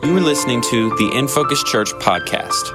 You 0.00 0.16
are 0.16 0.20
listening 0.20 0.60
to 0.70 0.90
the 0.90 1.10
In 1.16 1.26
Focus 1.26 1.60
Church 1.64 1.92
podcast. 1.94 2.70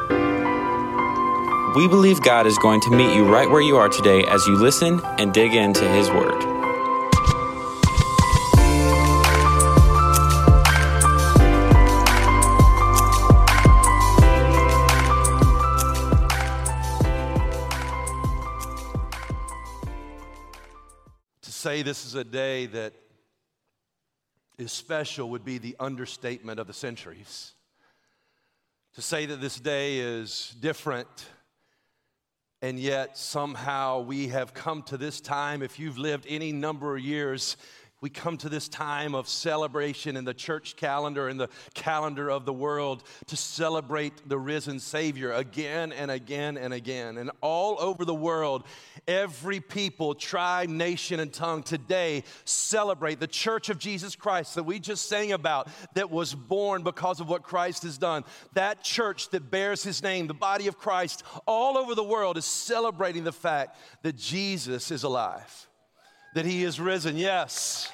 We 1.74 1.88
believe 1.88 2.22
God 2.22 2.46
is 2.46 2.58
going 2.58 2.82
to 2.82 2.90
meet 2.90 3.16
you 3.16 3.24
right 3.26 3.50
where 3.50 3.62
you 3.62 3.78
are 3.78 3.88
today 3.88 4.26
as 4.26 4.46
you 4.46 4.56
listen 4.56 5.00
and 5.18 5.34
dig 5.34 5.54
into 5.54 5.88
His 5.88 6.10
Word. 6.10 6.42
To 21.42 21.52
say 21.52 21.84
this 21.84 22.06
is 22.06 22.16
a 22.16 22.26
day 22.26 22.66
that 22.66 23.03
is 24.58 24.72
special 24.72 25.30
would 25.32 25.44
be 25.44 25.58
the 25.58 25.76
understatement 25.80 26.60
of 26.60 26.68
the 26.68 26.74
centuries. 26.74 27.54
To 28.96 29.02
say 29.02 29.26
that 29.26 29.42
this 29.42 29.60
day 29.60 30.00
is 30.00 30.56
different, 30.60 31.08
and 32.62 32.80
yet 32.80 33.18
somehow 33.18 34.02
we 34.02 34.28
have 34.28 34.54
come 34.54 34.84
to 34.84 34.98
this 34.98 35.20
time, 35.20 35.62
if 35.62 35.80
you've 35.80 35.98
lived 35.98 36.26
any 36.30 36.52
number 36.52 36.96
of 36.96 37.04
years, 37.04 37.58
we 38.04 38.10
come 38.10 38.36
to 38.36 38.50
this 38.50 38.68
time 38.68 39.16
of 39.16 39.30
celebration 39.30 40.18
in 40.18 40.26
the 40.26 40.34
church 40.34 40.76
calendar 40.76 41.30
and 41.30 41.40
the 41.40 41.48
calendar 41.74 42.30
of 42.30 42.44
the 42.44 42.52
world 42.52 43.02
to 43.28 43.38
celebrate 43.38 44.28
the 44.28 44.38
risen 44.38 44.78
Savior 44.78 45.32
again 45.32 45.94
and 45.94 46.12
again 46.12 46.58
and 46.58 46.74
again. 46.74 47.18
And 47.18 47.32
all 47.40 47.78
over 47.80 48.04
the 48.04 48.14
world, 48.14 48.66
every 49.08 49.62
people, 49.62 50.16
tribe, 50.16 50.68
nation, 50.68 51.22
and 51.22 51.32
tongue 51.32 51.64
today 51.64 52.26
celebrate 52.44 53.22
the 53.22 53.28
church 53.28 53.70
of 53.70 53.80
Jesus 53.80 54.18
Christ 54.18 54.56
that 54.56 54.64
we 54.64 54.82
just 54.82 55.08
sang 55.08 55.32
about, 55.32 55.70
that 55.94 56.12
was 56.12 56.36
born 56.36 56.84
because 56.84 57.22
of 57.22 57.30
what 57.30 57.42
Christ 57.42 57.84
has 57.84 57.98
done. 57.98 58.26
That 58.52 58.84
church 58.84 59.30
that 59.30 59.50
bears 59.50 59.82
his 59.82 60.04
name, 60.04 60.28
the 60.28 60.34
body 60.34 60.68
of 60.68 60.78
Christ, 60.78 61.24
all 61.48 61.78
over 61.78 61.96
the 61.96 62.04
world 62.04 62.38
is 62.38 62.44
celebrating 62.44 63.24
the 63.24 63.32
fact 63.32 63.78
that 64.02 64.18
Jesus 64.18 64.92
is 64.92 65.04
alive 65.04 65.70
that 66.34 66.46
he 66.46 66.64
is 66.64 66.80
risen, 66.80 67.18
yes. 67.18 67.92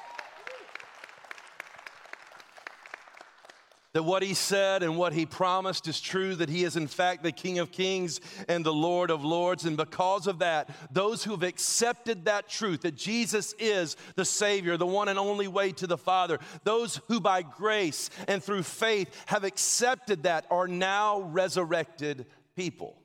That 3.94 4.04
what 4.04 4.22
he 4.22 4.36
said 4.36 4.84
and 4.84 4.98
what 4.98 5.14
he 5.14 5.26
promised 5.26 5.88
is 5.88 6.00
true, 6.00 6.36
that 6.36 6.48
he 6.48 6.64
is 6.64 6.76
in 6.76 6.86
fact 6.86 7.24
the 7.24 7.32
King 7.32 7.58
of 7.58 7.72
Kings 7.72 8.22
and 8.48 8.64
the 8.64 8.74
Lord 8.74 9.10
of 9.10 9.26
Lords. 9.26 9.66
And 9.66 9.76
because 9.76 10.28
of 10.28 10.40
that, 10.40 10.70
those 10.94 11.24
who 11.24 11.32
have 11.32 11.42
accepted 11.42 12.26
that 12.26 12.48
truth, 12.48 12.82
that 12.82 12.96
Jesus 12.96 13.56
is 13.58 13.98
the 14.16 14.26
Savior, 14.26 14.78
the 14.78 14.86
one 14.86 15.08
and 15.08 15.18
only 15.18 15.48
way 15.48 15.72
to 15.72 15.88
the 15.88 15.98
Father, 15.98 16.38
those 16.64 17.02
who 17.08 17.20
by 17.20 17.42
grace 17.42 18.12
and 18.28 18.44
through 18.44 18.64
faith 18.64 19.10
have 19.26 19.44
accepted 19.44 20.24
that 20.24 20.46
are 20.52 20.68
now 20.68 21.22
resurrected 21.22 22.28
people. 22.56 22.96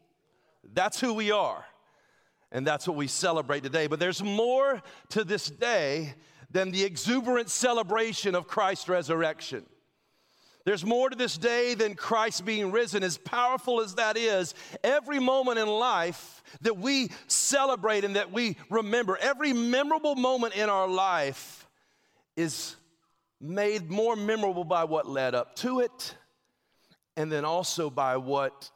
That's 0.74 1.00
who 1.00 1.14
we 1.14 1.30
are. 1.30 1.64
And 2.55 2.64
that's 2.64 2.86
what 2.86 2.97
we 2.97 3.08
celebrate 3.08 3.64
today. 3.64 3.88
But 3.88 3.98
there's 3.98 4.22
more 4.22 4.80
to 5.10 5.24
this 5.24 5.50
day 5.50 6.14
than 6.52 6.70
the 6.70 6.84
exuberant 6.84 7.50
celebration 7.50 8.36
of 8.36 8.46
Christ's 8.46 8.88
resurrection. 8.88 9.66
There's 10.64 10.84
more 10.84 11.11
to 11.11 11.16
this 11.16 11.36
day 11.36 11.74
than 11.74 11.94
Christ 11.94 12.44
being 12.44 12.70
risen. 12.70 13.02
As 13.02 13.19
powerful 13.19 13.80
as 13.80 13.96
that 13.96 14.16
is, 14.16 14.55
every 14.84 15.19
moment 15.19 15.58
in 15.58 15.66
life 15.66 16.44
that 16.62 16.78
we 16.78 17.11
celebrate 17.27 18.05
and 18.05 18.14
that 18.14 18.33
we 18.33 18.56
remember, 18.70 19.18
every 19.20 19.52
memorable 19.52 20.14
moment 20.14 20.55
in 20.55 20.70
our 20.70 20.86
life 20.86 21.66
is 22.36 22.77
made 23.41 23.91
more 23.91 24.14
memorable 24.14 24.64
by 24.64 24.84
what 24.84 25.08
led 25.08 25.34
up 25.34 25.56
to 25.56 25.80
it 25.80 26.14
and 27.16 27.33
then 27.33 27.44
also 27.44 27.91
by 27.91 28.16
what 28.16 28.70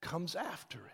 comes 0.00 0.34
after 0.34 0.78
it. 0.78 0.93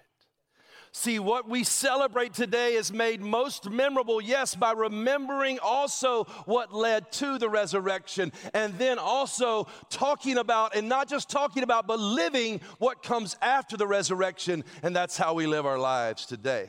See, 0.92 1.20
what 1.20 1.48
we 1.48 1.62
celebrate 1.62 2.34
today 2.34 2.74
is 2.74 2.92
made 2.92 3.20
most 3.20 3.70
memorable, 3.70 4.20
yes, 4.20 4.56
by 4.56 4.72
remembering 4.72 5.60
also 5.62 6.24
what 6.46 6.74
led 6.74 7.12
to 7.12 7.38
the 7.38 7.48
resurrection, 7.48 8.32
and 8.54 8.76
then 8.76 8.98
also 8.98 9.68
talking 9.88 10.36
about, 10.36 10.74
and 10.74 10.88
not 10.88 11.08
just 11.08 11.30
talking 11.30 11.62
about, 11.62 11.86
but 11.86 12.00
living 12.00 12.60
what 12.78 13.04
comes 13.04 13.36
after 13.40 13.76
the 13.76 13.86
resurrection, 13.86 14.64
and 14.82 14.94
that's 14.94 15.16
how 15.16 15.34
we 15.34 15.46
live 15.46 15.64
our 15.64 15.78
lives 15.78 16.26
today. 16.26 16.68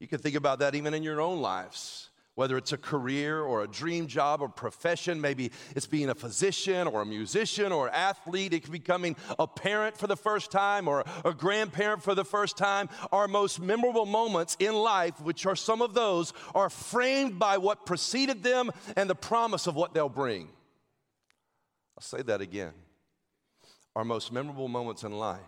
You 0.00 0.08
can 0.08 0.18
think 0.18 0.34
about 0.34 0.58
that 0.58 0.74
even 0.74 0.92
in 0.92 1.04
your 1.04 1.20
own 1.20 1.40
lives 1.40 2.07
whether 2.38 2.56
it's 2.56 2.72
a 2.72 2.78
career 2.78 3.40
or 3.40 3.64
a 3.64 3.66
dream 3.66 4.06
job 4.06 4.40
or 4.40 4.48
profession, 4.48 5.20
maybe 5.20 5.50
it's 5.74 5.88
being 5.88 6.08
a 6.08 6.14
physician 6.14 6.86
or 6.86 7.02
a 7.02 7.04
musician 7.04 7.72
or 7.72 7.90
athlete, 7.90 8.52
it 8.52 8.60
could 8.60 8.70
be 8.70 8.78
becoming 8.78 9.16
a 9.40 9.46
parent 9.48 9.96
for 9.96 10.06
the 10.06 10.16
first 10.16 10.52
time 10.52 10.86
or 10.86 11.04
a 11.24 11.34
grandparent 11.34 12.00
for 12.00 12.14
the 12.14 12.24
first 12.24 12.56
time. 12.56 12.88
Our 13.10 13.26
most 13.26 13.58
memorable 13.58 14.06
moments 14.06 14.56
in 14.60 14.72
life, 14.72 15.20
which 15.20 15.46
are 15.46 15.56
some 15.56 15.82
of 15.82 15.94
those, 15.94 16.32
are 16.54 16.70
framed 16.70 17.40
by 17.40 17.58
what 17.58 17.84
preceded 17.84 18.44
them 18.44 18.70
and 18.94 19.10
the 19.10 19.16
promise 19.16 19.66
of 19.66 19.74
what 19.74 19.92
they'll 19.92 20.08
bring. 20.08 20.48
I'll 21.96 22.02
say 22.02 22.22
that 22.22 22.40
again. 22.40 22.72
Our 23.96 24.04
most 24.04 24.32
memorable 24.32 24.68
moments 24.68 25.02
in 25.02 25.10
life 25.10 25.40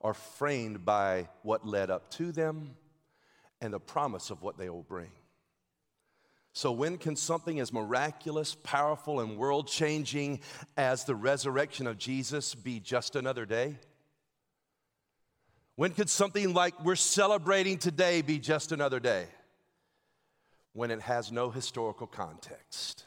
are 0.00 0.14
framed 0.14 0.84
by 0.84 1.28
what 1.44 1.64
led 1.64 1.92
up 1.92 2.10
to 2.14 2.32
them 2.32 2.74
and 3.60 3.72
the 3.72 3.78
promise 3.78 4.30
of 4.30 4.42
what 4.42 4.58
they 4.58 4.68
will 4.68 4.82
bring. 4.82 5.12
So, 6.54 6.70
when 6.70 6.98
can 6.98 7.16
something 7.16 7.60
as 7.60 7.72
miraculous, 7.72 8.54
powerful, 8.62 9.20
and 9.20 9.38
world 9.38 9.68
changing 9.68 10.40
as 10.76 11.04
the 11.04 11.14
resurrection 11.14 11.86
of 11.86 11.96
Jesus 11.96 12.54
be 12.54 12.78
just 12.78 13.16
another 13.16 13.46
day? 13.46 13.76
When 15.76 15.92
could 15.92 16.10
something 16.10 16.52
like 16.52 16.84
we're 16.84 16.96
celebrating 16.96 17.78
today 17.78 18.20
be 18.20 18.38
just 18.38 18.70
another 18.70 19.00
day? 19.00 19.26
When 20.74 20.90
it 20.90 21.00
has 21.00 21.32
no 21.32 21.50
historical 21.50 22.06
context. 22.06 23.06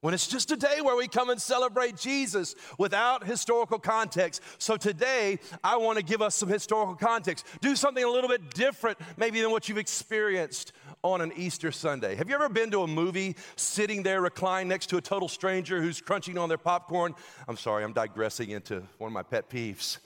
When 0.00 0.14
it's 0.14 0.26
just 0.26 0.50
a 0.50 0.56
day 0.56 0.80
where 0.80 0.96
we 0.96 1.06
come 1.06 1.30
and 1.30 1.40
celebrate 1.40 1.96
Jesus 1.96 2.56
without 2.76 3.24
historical 3.24 3.78
context. 3.78 4.42
So 4.58 4.76
today, 4.76 5.38
I 5.62 5.76
want 5.76 5.98
to 5.98 6.04
give 6.04 6.20
us 6.20 6.34
some 6.34 6.48
historical 6.48 6.96
context. 6.96 7.46
Do 7.60 7.76
something 7.76 8.02
a 8.02 8.10
little 8.10 8.28
bit 8.28 8.52
different, 8.52 8.98
maybe, 9.16 9.40
than 9.40 9.52
what 9.52 9.68
you've 9.68 9.78
experienced 9.78 10.72
on 11.02 11.20
an 11.20 11.32
Easter 11.36 11.72
Sunday. 11.72 12.14
Have 12.14 12.28
you 12.28 12.34
ever 12.34 12.48
been 12.48 12.70
to 12.70 12.82
a 12.82 12.86
movie 12.86 13.36
sitting 13.56 14.02
there 14.02 14.20
reclined 14.20 14.68
next 14.68 14.86
to 14.86 14.96
a 14.96 15.00
total 15.00 15.28
stranger 15.28 15.82
who's 15.82 16.00
crunching 16.00 16.38
on 16.38 16.48
their 16.48 16.58
popcorn? 16.58 17.14
I'm 17.48 17.56
sorry, 17.56 17.82
I'm 17.82 17.92
digressing 17.92 18.50
into 18.50 18.82
one 18.98 19.08
of 19.08 19.12
my 19.12 19.22
pet 19.22 19.50
peeves. 19.50 19.98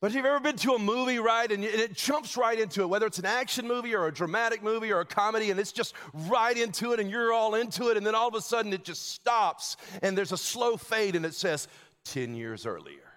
But 0.00 0.12
have 0.12 0.24
you 0.24 0.30
ever 0.30 0.40
been 0.40 0.56
to 0.56 0.72
a 0.72 0.78
movie, 0.78 1.18
right, 1.18 1.50
and 1.52 1.62
it 1.62 1.92
jumps 1.92 2.36
right 2.36 2.58
into 2.58 2.80
it, 2.80 2.86
whether 2.88 3.06
it's 3.06 3.18
an 3.18 3.26
action 3.26 3.68
movie 3.68 3.94
or 3.94 4.06
a 4.06 4.12
dramatic 4.12 4.62
movie 4.62 4.90
or 4.90 5.00
a 5.00 5.04
comedy, 5.04 5.50
and 5.50 5.60
it's 5.60 5.72
just 5.72 5.94
right 6.26 6.56
into 6.56 6.92
it, 6.92 7.00
and 7.00 7.10
you're 7.10 7.34
all 7.34 7.54
into 7.54 7.88
it, 7.90 7.98
and 7.98 8.06
then 8.06 8.14
all 8.14 8.26
of 8.26 8.34
a 8.34 8.40
sudden 8.40 8.72
it 8.72 8.82
just 8.82 9.12
stops, 9.12 9.76
and 10.02 10.16
there's 10.16 10.32
a 10.32 10.38
slow 10.38 10.78
fade, 10.78 11.16
and 11.16 11.26
it 11.26 11.34
says 11.34 11.68
10 12.04 12.34
years 12.34 12.64
earlier. 12.64 13.12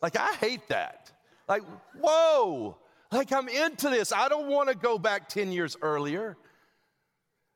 Like, 0.00 0.16
I 0.18 0.32
hate 0.34 0.66
that. 0.68 1.12
Like, 1.46 1.62
whoa, 2.00 2.78
like 3.14 3.32
I'm 3.32 3.48
into 3.48 3.88
this. 3.88 4.12
I 4.12 4.28
don't 4.28 4.48
want 4.48 4.68
to 4.68 4.74
go 4.74 4.98
back 4.98 5.28
10 5.28 5.52
years 5.52 5.76
earlier. 5.80 6.36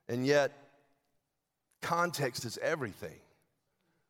And 0.08 0.26
yet, 0.26 0.52
context 1.82 2.44
is 2.44 2.58
everything 2.58 3.16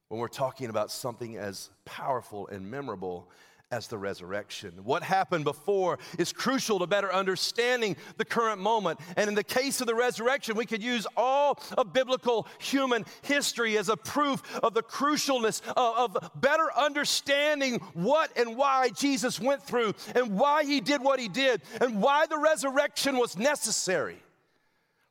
when 0.09 0.21
we're 0.21 0.29
talking 0.29 0.71
about 0.71 0.91
something 0.91 1.37
as 1.37 1.71
powerful 1.85 2.49
and 2.49 2.71
memorable 2.71 3.29
as 3.71 3.89
the 3.89 3.99
resurrection. 3.99 4.73
What 4.83 5.03
happened 5.03 5.45
before 5.45 5.99
is 6.19 6.33
crucial 6.33 6.79
to 6.79 6.87
better 6.87 7.13
understanding 7.13 7.97
the 8.17 8.25
current 8.25 8.61
moment. 8.61 8.99
And 9.17 9.29
in 9.29 9.35
the 9.35 9.45
case 9.45 9.81
of 9.81 9.87
the 9.87 9.95
resurrection, 9.95 10.57
we 10.57 10.65
could 10.65 10.83
use 10.83 11.07
all 11.17 11.61
of 11.77 11.93
biblical 11.93 12.47
human 12.59 13.05
history 13.23 13.77
as 13.77 13.91
a 13.91 13.97
proof 13.97 14.43
of 14.63 14.73
the 14.73 14.83
crucialness 14.83 15.61
of, 15.77 16.17
of 16.17 16.31
better 16.41 16.71
understanding 16.77 17.81
what 17.93 18.37
and 18.39 18.57
why 18.57 18.89
Jesus 18.91 19.39
went 19.39 19.63
through 19.63 19.93
and 20.15 20.39
why 20.39 20.65
he 20.65 20.81
did 20.81 21.03
what 21.03 21.21
he 21.21 21.29
did 21.29 21.61
and 21.81 22.01
why 22.01 22.27
the 22.27 22.39
resurrection 22.39 23.19
was 23.19 23.37
necessary. 23.37 24.19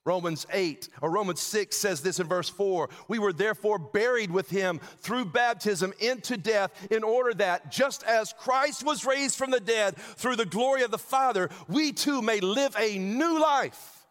Romans 0.07 0.47
8 0.53 0.87
or 1.01 1.11
Romans 1.11 1.41
6 1.41 1.75
says 1.75 2.01
this 2.01 2.21
in 2.21 2.27
verse 2.27 2.47
4 2.47 2.89
We 3.09 3.19
were 3.19 3.33
therefore 3.33 3.77
buried 3.77 4.31
with 4.31 4.49
him 4.49 4.79
through 4.99 5.25
baptism 5.25 5.93
into 5.99 6.37
death, 6.37 6.71
in 6.89 7.03
order 7.03 7.33
that 7.35 7.69
just 7.69 8.03
as 8.03 8.33
Christ 8.33 8.85
was 8.85 9.05
raised 9.05 9.37
from 9.37 9.51
the 9.51 9.59
dead 9.59 9.97
through 9.97 10.37
the 10.37 10.45
glory 10.45 10.83
of 10.83 10.91
the 10.91 10.97
Father, 10.97 11.49
we 11.67 11.91
too 11.91 12.21
may 12.21 12.39
live 12.39 12.73
a 12.79 12.97
new 12.97 13.37
life. 13.39 14.05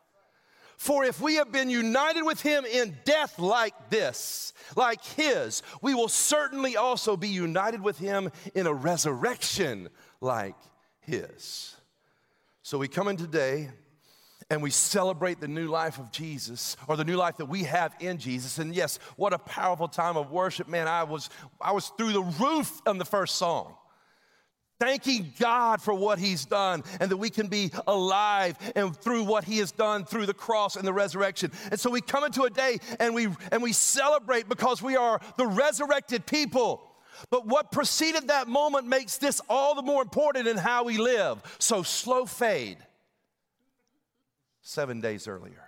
For 0.77 1.05
if 1.05 1.23
we 1.23 1.37
have 1.37 1.51
been 1.51 1.71
united 1.71 2.23
with 2.23 2.43
him 2.43 2.67
in 2.67 2.99
death 3.07 3.39
like 3.39 3.89
this, 3.89 4.53
like 4.77 5.03
his, 5.03 5.63
we 5.81 5.95
will 5.95 6.09
certainly 6.09 6.77
also 6.77 7.17
be 7.17 7.29
united 7.29 7.81
with 7.81 7.99
him 7.99 8.31
in 8.55 8.67
a 8.67 8.75
resurrection 8.75 9.89
like 10.21 10.57
his. 11.01 11.75
So 12.63 12.77
we 12.77 12.89
come 12.89 13.09
in 13.09 13.17
today 13.17 13.71
and 14.49 14.63
we 14.63 14.71
celebrate 14.71 15.41
the 15.41 15.49
new 15.49 15.67
life 15.67 15.99
of 15.99 16.13
Jesus 16.13 16.77
or 16.87 16.97
the 16.97 17.05
new 17.05 17.17
life 17.17 17.39
that 17.39 17.47
we 17.47 17.65
have 17.65 17.95
in 17.99 18.19
Jesus. 18.19 18.59
And 18.59 18.75
yes, 18.75 18.99
what 19.17 19.33
a 19.33 19.39
powerful 19.39 19.89
time 19.89 20.17
of 20.17 20.31
worship. 20.31 20.69
Man, 20.69 20.87
I 20.87 21.03
was 21.03 21.31
I 21.61 21.73
was 21.73 21.89
through 21.97 22.13
the 22.13 22.23
roof 22.23 22.81
on 22.87 22.99
the 22.99 23.05
first 23.05 23.37
song. 23.37 23.75
Thanking 24.79 25.33
God 25.39 25.81
for 25.81 25.95
what 25.95 26.19
He's 26.19 26.45
done 26.45 26.85
and 27.01 27.11
that 27.11 27.17
we 27.17 27.31
can 27.31 27.49
be 27.49 27.71
alive 27.87 28.57
and 28.77 28.95
through 28.95 29.25
what 29.25 29.43
He 29.43 29.59
has 29.59 29.73
done 29.73 30.05
through 30.05 30.27
the 30.27 30.35
cross 30.35 30.77
and 30.77 30.87
the 30.87 30.93
resurrection. 30.93 31.51
And 31.71 31.81
so 31.81 31.91
we 31.91 32.03
come 32.03 32.25
into 32.25 32.43
a 32.43 32.51
day 32.51 32.79
and 33.01 33.15
we 33.15 33.29
and 33.51 33.63
we 33.63 33.73
celebrate 33.73 34.49
because 34.49 34.83
we 34.83 34.95
are 34.97 35.21
the 35.39 35.47
resurrected 35.47 36.27
people. 36.27 36.83
But 37.31 37.47
what 37.47 37.73
preceded 37.73 38.29
that 38.29 38.47
moment 38.47 38.87
makes 38.87 39.17
this 39.17 39.41
all 39.49 39.75
the 39.75 39.83
more 39.83 40.03
important 40.03 40.47
in 40.47 40.59
how 40.59 40.85
we 40.85 40.99
live. 40.99 41.43
So 41.59 41.83
slow 41.83 42.27
fade 42.27 42.77
seven 44.67 45.01
days 45.01 45.29
earlier. 45.29 45.63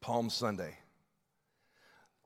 Palm 0.00 0.28
Sunday. 0.28 0.76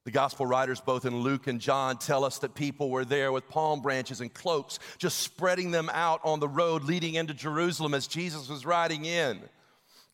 The 0.04 0.10
gospel 0.10 0.46
writers, 0.46 0.80
both 0.80 1.04
in 1.04 1.20
Luke 1.20 1.48
and 1.48 1.60
John, 1.60 1.98
tell 1.98 2.24
us 2.24 2.38
that 2.38 2.54
people 2.54 2.88
were 2.88 3.04
there 3.04 3.30
with 3.30 3.48
palm 3.50 3.82
branches 3.82 4.22
and 4.22 4.32
cloaks, 4.32 4.78
just 4.96 5.18
spreading 5.18 5.70
them 5.70 5.90
out 5.92 6.20
on 6.24 6.40
the 6.40 6.48
road 6.48 6.84
leading 6.84 7.14
into 7.14 7.34
Jerusalem 7.34 7.92
as 7.92 8.06
Jesus 8.06 8.48
was 8.48 8.64
riding 8.64 9.04
in. 9.04 9.38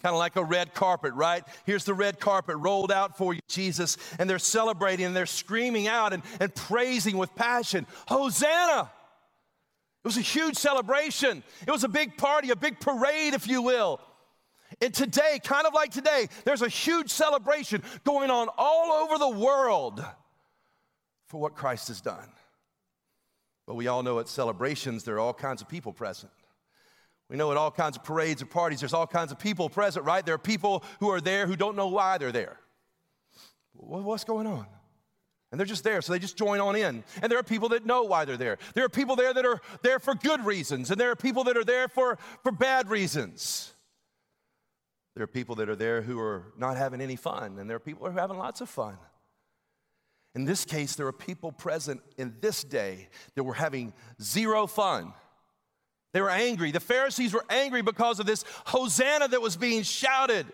Kind 0.03 0.15
of 0.15 0.19
like 0.19 0.35
a 0.35 0.43
red 0.43 0.75
carpet, 0.75 1.15
right? 1.15 1.45
Here's 1.65 1.85
the 1.85 1.95
red 1.95 2.19
carpet 2.19 2.57
rolled 2.57 2.91
out 2.91 3.17
for 3.17 3.35
you, 3.35 3.41
Jesus. 3.47 3.99
And 4.19 4.29
they're 4.29 4.41
celebrating 4.41 5.07
and 5.07 5.15
they're 5.15 5.27
screaming 5.27 5.87
out 5.87 6.13
and, 6.13 6.25
and 6.41 6.53
praising 6.53 7.19
with 7.19 7.33
passion 7.37 7.87
Hosanna! 8.09 8.91
It 10.05 10.09
was 10.09 10.17
a 10.17 10.21
huge 10.21 10.57
celebration. 10.57 11.45
It 11.67 11.71
was 11.71 11.85
a 11.85 11.89
big 11.89 12.17
party, 12.17 12.51
a 12.51 12.57
big 12.57 12.81
parade, 12.81 13.35
if 13.35 13.47
you 13.47 13.63
will. 13.63 14.01
And 14.81 14.93
today, 14.93 15.39
kind 15.45 15.67
of 15.67 15.75
like 15.75 15.93
today, 15.93 16.29
there's 16.45 16.63
a 16.63 16.69
huge 16.69 17.11
celebration 17.11 17.83
going 18.05 18.31
on 18.31 18.49
all 18.59 19.05
over 19.05 19.19
the 19.19 19.29
world 19.29 20.05
for 21.29 21.41
what 21.41 21.55
Christ 21.55 21.89
has 21.89 22.01
done. 22.01 22.29
But 23.67 23.77
we 23.77 23.87
all 23.87 24.03
know 24.03 24.19
at 24.19 24.29
celebrations, 24.29 25.05
there 25.05 25.17
are 25.17 25.21
all 25.21 25.35
kinds 25.35 25.63
of 25.63 25.69
people 25.69 25.93
present. 25.93 26.33
We 27.29 27.37
know 27.37 27.53
at 27.53 27.57
all 27.57 27.71
kinds 27.71 27.97
of 27.97 28.03
parades 28.03 28.43
or 28.43 28.47
parties, 28.47 28.81
there's 28.81 28.93
all 28.93 29.07
kinds 29.07 29.31
of 29.31 29.39
people 29.39 29.71
present, 29.71 30.05
right? 30.05 30.27
There 30.27 30.35
are 30.35 30.39
people 30.39 30.85
who 30.99 31.11
are 31.11 31.21
there 31.21 31.47
who 31.47 31.55
don't 31.55 31.77
know 31.77 31.89
why 31.89 32.19
they're 32.19 32.33
there. 32.33 32.59
What's 33.75 34.25
going 34.25 34.49
on? 34.49 34.67
And 35.53 35.61
they're 35.61 35.67
just 35.67 35.85
there, 35.85 36.01
so 36.01 36.13
they 36.13 36.19
just 36.19 36.37
join 36.37 36.61
on 36.61 36.75
in. 36.75 37.05
And 37.21 37.31
there 37.31 37.39
are 37.39 37.45
people 37.45 37.69
that 37.69 37.85
know 37.85 38.03
why 38.03 38.25
they're 38.25 38.39
there. 38.39 38.57
There 38.75 38.87
are 38.87 38.89
people 38.89 39.17
there 39.17 39.35
that 39.35 39.45
are 39.45 39.61
there 39.83 39.99
for 39.99 40.15
good 40.15 40.45
reasons, 40.45 40.91
and 40.91 40.99
there 40.99 41.11
are 41.11 41.17
people 41.17 41.45
that 41.45 41.59
are 41.59 41.65
there 41.65 41.89
for, 41.89 42.19
for 42.43 42.51
bad 42.51 42.89
reasons. 42.89 43.75
There 45.15 45.23
are 45.23 45.29
people 45.29 45.55
that 45.57 45.69
are 45.69 45.77
there 45.77 46.01
who 46.01 46.19
are 46.19 46.55
not 46.57 46.79
having 46.79 47.03
any 47.03 47.17
fun, 47.17 47.59
and 47.59 47.69
there 47.69 47.77
are 47.77 47.81
people 47.81 48.09
who 48.09 48.17
are 48.17 48.21
having 48.21 48.39
lots 48.39 48.63
of 48.63 48.71
fun. 48.71 48.97
In 50.35 50.47
this 50.47 50.65
case, 50.65 50.97
there 50.97 51.07
are 51.07 51.13
people 51.13 51.53
present 51.53 52.01
in 52.17 52.35
this 52.41 52.65
day 52.65 53.09
that 53.35 53.45
were 53.45 53.53
having 53.53 53.93
zero 54.23 54.67
fun. 54.67 55.13
They 56.15 56.23
were 56.23 56.31
angry. 56.31 56.71
The 56.71 56.81
Pharisees 56.81 57.35
were 57.35 57.45
angry 57.51 57.83
because 57.83 58.21
of 58.21 58.25
this 58.25 58.45
Hosanna 58.67 59.29
that 59.29 59.43
was 59.43 59.59
being 59.59 59.83
shouted. 59.83 60.47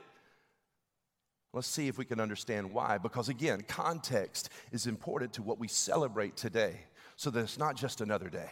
Let's 1.53 1.69
see 1.69 1.89
if 1.89 1.97
we 1.97 2.05
can 2.05 2.21
understand 2.21 2.73
why. 2.73 2.99
Because 2.99 3.29
again, 3.29 3.63
context 3.67 4.51
is 4.71 4.87
important 4.87 5.33
to 5.35 5.43
what 5.43 5.59
we 5.59 5.69
celebrate 5.69 6.37
today, 6.37 6.81
so 7.17 7.31
that 7.31 7.41
it's 7.41 7.59
not 7.59 7.77
just 7.77 8.01
another 8.01 8.29
day. 8.29 8.51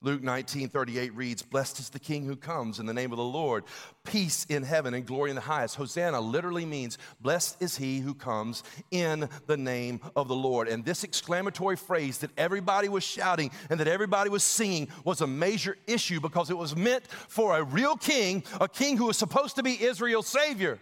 Luke 0.00 0.22
19 0.22 0.68
38 0.68 1.12
reads, 1.14 1.42
Blessed 1.42 1.80
is 1.80 1.90
the 1.90 1.98
King 1.98 2.24
who 2.24 2.36
comes 2.36 2.78
in 2.78 2.86
the 2.86 2.94
name 2.94 3.10
of 3.10 3.16
the 3.16 3.24
Lord, 3.24 3.64
peace 4.04 4.44
in 4.48 4.62
heaven 4.62 4.94
and 4.94 5.04
glory 5.04 5.30
in 5.30 5.34
the 5.34 5.42
highest. 5.42 5.74
Hosanna 5.74 6.20
literally 6.20 6.64
means, 6.64 6.98
Blessed 7.20 7.60
is 7.60 7.76
he 7.76 7.98
who 7.98 8.14
comes 8.14 8.62
in 8.92 9.28
the 9.48 9.56
name 9.56 10.00
of 10.14 10.28
the 10.28 10.36
Lord. 10.36 10.68
And 10.68 10.84
this 10.84 11.02
exclamatory 11.02 11.74
phrase 11.74 12.18
that 12.18 12.30
everybody 12.38 12.88
was 12.88 13.02
shouting 13.02 13.50
and 13.70 13.80
that 13.80 13.88
everybody 13.88 14.30
was 14.30 14.44
singing 14.44 14.88
was 15.02 15.20
a 15.20 15.26
major 15.26 15.76
issue 15.88 16.20
because 16.20 16.48
it 16.48 16.56
was 16.56 16.76
meant 16.76 17.04
for 17.08 17.58
a 17.58 17.64
real 17.64 17.96
king, 17.96 18.44
a 18.60 18.68
king 18.68 18.96
who 18.96 19.06
was 19.06 19.16
supposed 19.16 19.56
to 19.56 19.64
be 19.64 19.82
Israel's 19.82 20.28
Savior. 20.28 20.78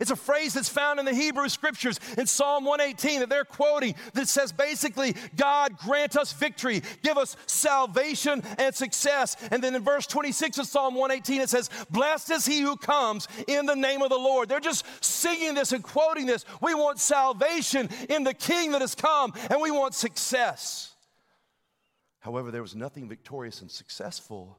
It's 0.00 0.10
a 0.10 0.16
phrase 0.16 0.54
that's 0.54 0.68
found 0.68 0.98
in 0.98 1.04
the 1.04 1.14
Hebrew 1.14 1.48
scriptures 1.50 2.00
in 2.16 2.26
Psalm 2.26 2.64
118 2.64 3.20
that 3.20 3.28
they're 3.28 3.44
quoting 3.44 3.94
that 4.14 4.28
says 4.28 4.50
basically, 4.50 5.14
God 5.36 5.76
grant 5.76 6.16
us 6.16 6.32
victory, 6.32 6.82
give 7.02 7.18
us 7.18 7.36
salvation 7.46 8.42
and 8.58 8.74
success. 8.74 9.36
And 9.50 9.62
then 9.62 9.74
in 9.74 9.84
verse 9.84 10.06
26 10.06 10.58
of 10.58 10.66
Psalm 10.66 10.94
118, 10.94 11.42
it 11.42 11.50
says, 11.50 11.68
Blessed 11.90 12.30
is 12.30 12.46
he 12.46 12.60
who 12.60 12.76
comes 12.78 13.28
in 13.46 13.66
the 13.66 13.76
name 13.76 14.00
of 14.00 14.08
the 14.08 14.16
Lord. 14.16 14.48
They're 14.48 14.58
just 14.58 14.86
singing 15.04 15.54
this 15.54 15.72
and 15.72 15.84
quoting 15.84 16.24
this. 16.24 16.46
We 16.62 16.74
want 16.74 16.98
salvation 16.98 17.90
in 18.08 18.24
the 18.24 18.34
King 18.34 18.72
that 18.72 18.80
has 18.80 18.94
come, 18.94 19.34
and 19.50 19.60
we 19.60 19.70
want 19.70 19.94
success. 19.94 20.94
However, 22.20 22.50
there 22.50 22.62
was 22.62 22.74
nothing 22.74 23.08
victorious 23.08 23.60
and 23.60 23.70
successful 23.70 24.58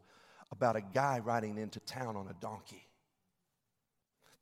about 0.51 0.75
a 0.75 0.81
guy 0.81 1.19
riding 1.19 1.57
into 1.57 1.79
town 1.79 2.15
on 2.15 2.27
a 2.27 2.33
donkey. 2.41 2.90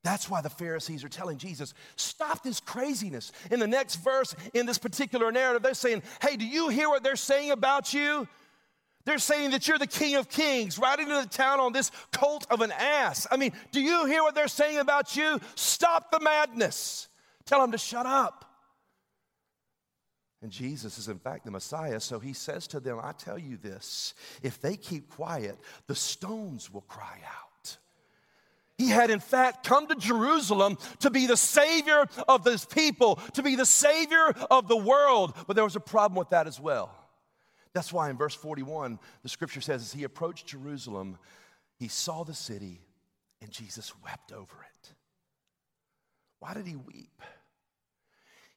That's 0.04 0.30
why 0.30 0.42
the 0.42 0.50
Pharisees 0.50 1.04
are 1.04 1.10
telling 1.10 1.38
Jesus, 1.38 1.74
stop 1.98 2.42
this 2.42 2.60
craziness. 2.60 3.32
In 3.52 3.60
the 3.60 3.68
next 3.68 3.96
verse, 3.98 4.34
in 4.54 4.66
this 4.66 4.78
particular 4.78 5.32
narrative, 5.32 5.62
they're 5.62 5.74
saying, 5.74 6.04
hey, 6.22 6.38
do 6.38 6.46
you 6.46 6.70
hear 6.70 6.88
what 6.88 7.04
they're 7.04 7.18
saying 7.18 7.52
about 7.52 7.94
you? 7.94 8.28
They're 9.06 9.18
saying 9.18 9.52
that 9.52 9.68
you're 9.68 9.78
the 9.78 9.88
king 9.88 10.16
of 10.16 10.30
kings, 10.30 10.78
riding 10.78 11.10
into 11.10 11.22
the 11.22 11.28
town 11.28 11.60
on 11.60 11.74
this 11.74 11.92
colt 12.14 12.46
of 12.50 12.62
an 12.62 12.72
ass. 12.72 13.28
I 13.32 13.38
mean, 13.38 13.52
do 13.72 13.82
you 13.82 14.06
hear 14.06 14.24
what 14.24 14.36
they're 14.36 14.48
saying 14.48 14.78
about 14.78 15.16
you? 15.16 15.40
Stop 15.56 16.12
the 16.12 16.20
madness. 16.20 17.08
Tell 17.46 17.60
them 17.60 17.72
to 17.72 17.78
shut 17.78 18.06
up. 18.06 18.46
And 20.42 20.52
Jesus 20.52 20.98
is, 20.98 21.10
in 21.10 21.20
fact, 21.20 21.44
the 21.44 21.52
Messiah, 21.52 22.00
so 22.00 22.20
he 22.20 22.32
says 22.32 22.68
to 22.68 22.80
them, 22.80 23.00
I 23.02 23.12
tell 23.12 23.38
you 23.38 23.58
this 23.58 24.14
if 24.42 24.62
they 24.62 24.78
keep 24.78 25.10
quiet, 25.10 25.58
the 25.88 25.96
stones 25.96 26.72
will 26.72 26.82
cry 26.82 27.20
out. 27.26 27.49
He 28.80 28.88
had, 28.88 29.12
in 29.12 29.20
fact, 29.20 29.68
come 29.68 29.88
to 29.88 29.96
Jerusalem 29.96 30.78
to 31.00 31.10
be 31.10 31.28
the 31.28 31.36
Savior 31.36 32.06
of 32.30 32.46
this 32.46 32.64
people, 32.64 33.18
to 33.34 33.44
be 33.44 33.56
the 33.56 33.66
Savior 33.66 34.34
of 34.50 34.70
the 34.70 34.78
world. 34.78 35.36
But 35.46 35.58
there 35.58 35.66
was 35.66 35.76
a 35.76 35.82
problem 35.82 36.18
with 36.18 36.30
that 36.30 36.48
as 36.48 36.62
well. 36.62 36.96
That's 37.74 37.92
why 37.92 38.10
in 38.10 38.18
verse 38.18 38.34
41, 38.34 38.98
the 39.22 39.28
scripture 39.28 39.60
says, 39.60 39.82
as 39.82 39.92
he 39.92 40.06
approached 40.06 40.48
Jerusalem, 40.48 41.18
he 41.78 41.90
saw 41.90 42.24
the 42.24 42.34
city 42.34 42.80
and 43.42 43.52
Jesus 43.52 43.92
wept 44.02 44.32
over 44.32 44.56
it. 44.64 44.94
Why 46.40 46.54
did 46.54 46.66
he 46.66 46.78
weep? 46.78 47.22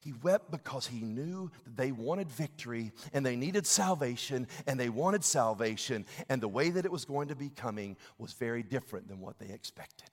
He 0.03 0.13
wept 0.23 0.51
because 0.51 0.87
he 0.89 1.01
knew 1.01 1.51
that 1.65 1.77
they 1.77 1.93
wanted 1.93 2.29
victory 2.29 2.93
and 3.13 3.25
they 3.25 3.37
needed 3.37 3.67
salvation 3.67 4.49
and 4.67 4.79
they 4.79 4.89
wanted 4.89 5.23
salvation, 5.23 6.07
and 6.29 6.43
the 6.43 6.49
way 6.49 6.71
that 6.71 6.85
it 6.85 6.91
was 6.91 7.05
going 7.05 7.29
to 7.29 7.37
be 7.37 7.51
coming 7.51 7.97
was 8.19 8.33
very 8.33 8.65
different 8.65 9.07
than 9.07 9.21
what 9.21 9.39
they 9.39 9.47
expected. 9.47 10.11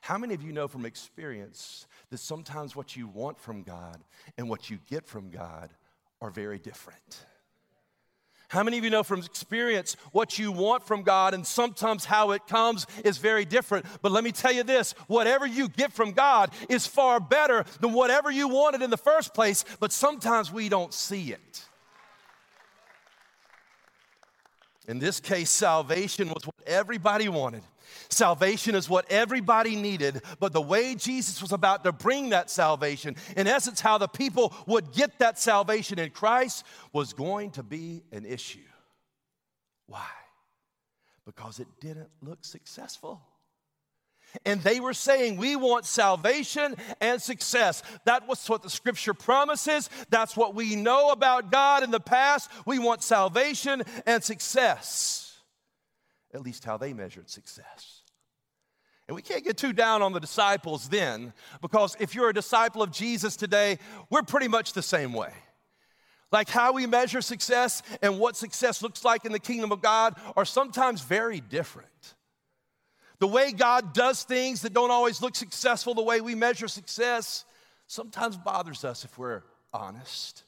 How 0.00 0.18
many 0.18 0.34
of 0.34 0.42
you 0.42 0.52
know 0.52 0.66
from 0.66 0.86
experience 0.86 1.86
that 2.10 2.18
sometimes 2.18 2.74
what 2.74 2.96
you 2.96 3.06
want 3.06 3.38
from 3.38 3.62
God 3.62 3.98
and 4.36 4.48
what 4.48 4.70
you 4.70 4.78
get 4.88 5.06
from 5.06 5.30
God 5.30 5.70
are 6.20 6.30
very 6.30 6.58
different? 6.58 7.26
How 8.48 8.62
many 8.62 8.78
of 8.78 8.84
you 8.84 8.88
know 8.88 9.02
from 9.02 9.20
experience 9.20 9.96
what 10.12 10.38
you 10.38 10.50
want 10.50 10.82
from 10.82 11.02
God 11.02 11.34
and 11.34 11.46
sometimes 11.46 12.06
how 12.06 12.30
it 12.30 12.46
comes 12.46 12.86
is 13.04 13.18
very 13.18 13.44
different? 13.44 13.84
But 14.00 14.10
let 14.10 14.24
me 14.24 14.32
tell 14.32 14.52
you 14.52 14.62
this 14.62 14.92
whatever 15.06 15.46
you 15.46 15.68
get 15.68 15.92
from 15.92 16.12
God 16.12 16.50
is 16.70 16.86
far 16.86 17.20
better 17.20 17.66
than 17.80 17.92
whatever 17.92 18.30
you 18.30 18.48
wanted 18.48 18.80
in 18.80 18.88
the 18.88 18.96
first 18.96 19.34
place, 19.34 19.66
but 19.80 19.92
sometimes 19.92 20.50
we 20.50 20.70
don't 20.70 20.94
see 20.94 21.32
it. 21.32 21.64
In 24.88 24.98
this 24.98 25.20
case, 25.20 25.50
salvation 25.50 26.28
was 26.28 26.46
what 26.46 26.56
everybody 26.66 27.28
wanted. 27.28 27.62
Salvation 28.08 28.74
is 28.74 28.88
what 28.88 29.10
everybody 29.10 29.76
needed, 29.76 30.22
but 30.40 30.52
the 30.52 30.60
way 30.60 30.94
Jesus 30.94 31.42
was 31.42 31.52
about 31.52 31.84
to 31.84 31.92
bring 31.92 32.30
that 32.30 32.50
salvation, 32.50 33.16
in 33.36 33.46
essence, 33.46 33.80
how 33.80 33.98
the 33.98 34.08
people 34.08 34.54
would 34.66 34.92
get 34.92 35.18
that 35.18 35.38
salvation 35.38 35.98
in 35.98 36.10
Christ, 36.10 36.64
was 36.92 37.12
going 37.12 37.50
to 37.52 37.62
be 37.62 38.02
an 38.12 38.24
issue. 38.24 38.58
Why? 39.86 40.06
Because 41.26 41.60
it 41.60 41.68
didn't 41.80 42.08
look 42.22 42.44
successful. 42.44 43.20
And 44.44 44.62
they 44.62 44.78
were 44.78 44.94
saying, 44.94 45.38
We 45.38 45.56
want 45.56 45.86
salvation 45.86 46.76
and 47.00 47.20
success. 47.20 47.82
That 48.04 48.28
was 48.28 48.46
what 48.48 48.62
the 48.62 48.70
scripture 48.70 49.14
promises. 49.14 49.88
That's 50.10 50.36
what 50.36 50.54
we 50.54 50.76
know 50.76 51.10
about 51.10 51.50
God 51.50 51.82
in 51.82 51.90
the 51.90 52.00
past. 52.00 52.50
We 52.66 52.78
want 52.78 53.02
salvation 53.02 53.82
and 54.06 54.22
success 54.22 55.27
at 56.34 56.42
least 56.42 56.64
how 56.64 56.76
they 56.76 56.92
measured 56.92 57.30
success. 57.30 58.02
And 59.06 59.14
we 59.14 59.22
can't 59.22 59.44
get 59.44 59.56
too 59.56 59.72
down 59.72 60.02
on 60.02 60.12
the 60.12 60.20
disciples 60.20 60.88
then, 60.88 61.32
because 61.62 61.96
if 61.98 62.14
you're 62.14 62.28
a 62.28 62.34
disciple 62.34 62.82
of 62.82 62.92
Jesus 62.92 63.36
today, 63.36 63.78
we're 64.10 64.22
pretty 64.22 64.48
much 64.48 64.74
the 64.74 64.82
same 64.82 65.14
way. 65.14 65.32
Like 66.30 66.50
how 66.50 66.72
we 66.72 66.86
measure 66.86 67.22
success 67.22 67.82
and 68.02 68.18
what 68.18 68.36
success 68.36 68.82
looks 68.82 69.04
like 69.04 69.24
in 69.24 69.32
the 69.32 69.38
kingdom 69.38 69.72
of 69.72 69.80
God 69.80 70.14
are 70.36 70.44
sometimes 70.44 71.00
very 71.00 71.40
different. 71.40 71.88
The 73.18 73.26
way 73.26 73.50
God 73.50 73.94
does 73.94 74.22
things 74.24 74.60
that 74.62 74.74
don't 74.74 74.90
always 74.90 75.22
look 75.22 75.34
successful, 75.34 75.94
the 75.94 76.02
way 76.02 76.20
we 76.20 76.34
measure 76.34 76.68
success, 76.68 77.46
sometimes 77.86 78.36
bothers 78.36 78.84
us 78.84 79.04
if 79.04 79.16
we're 79.16 79.42
honest. 79.72 80.44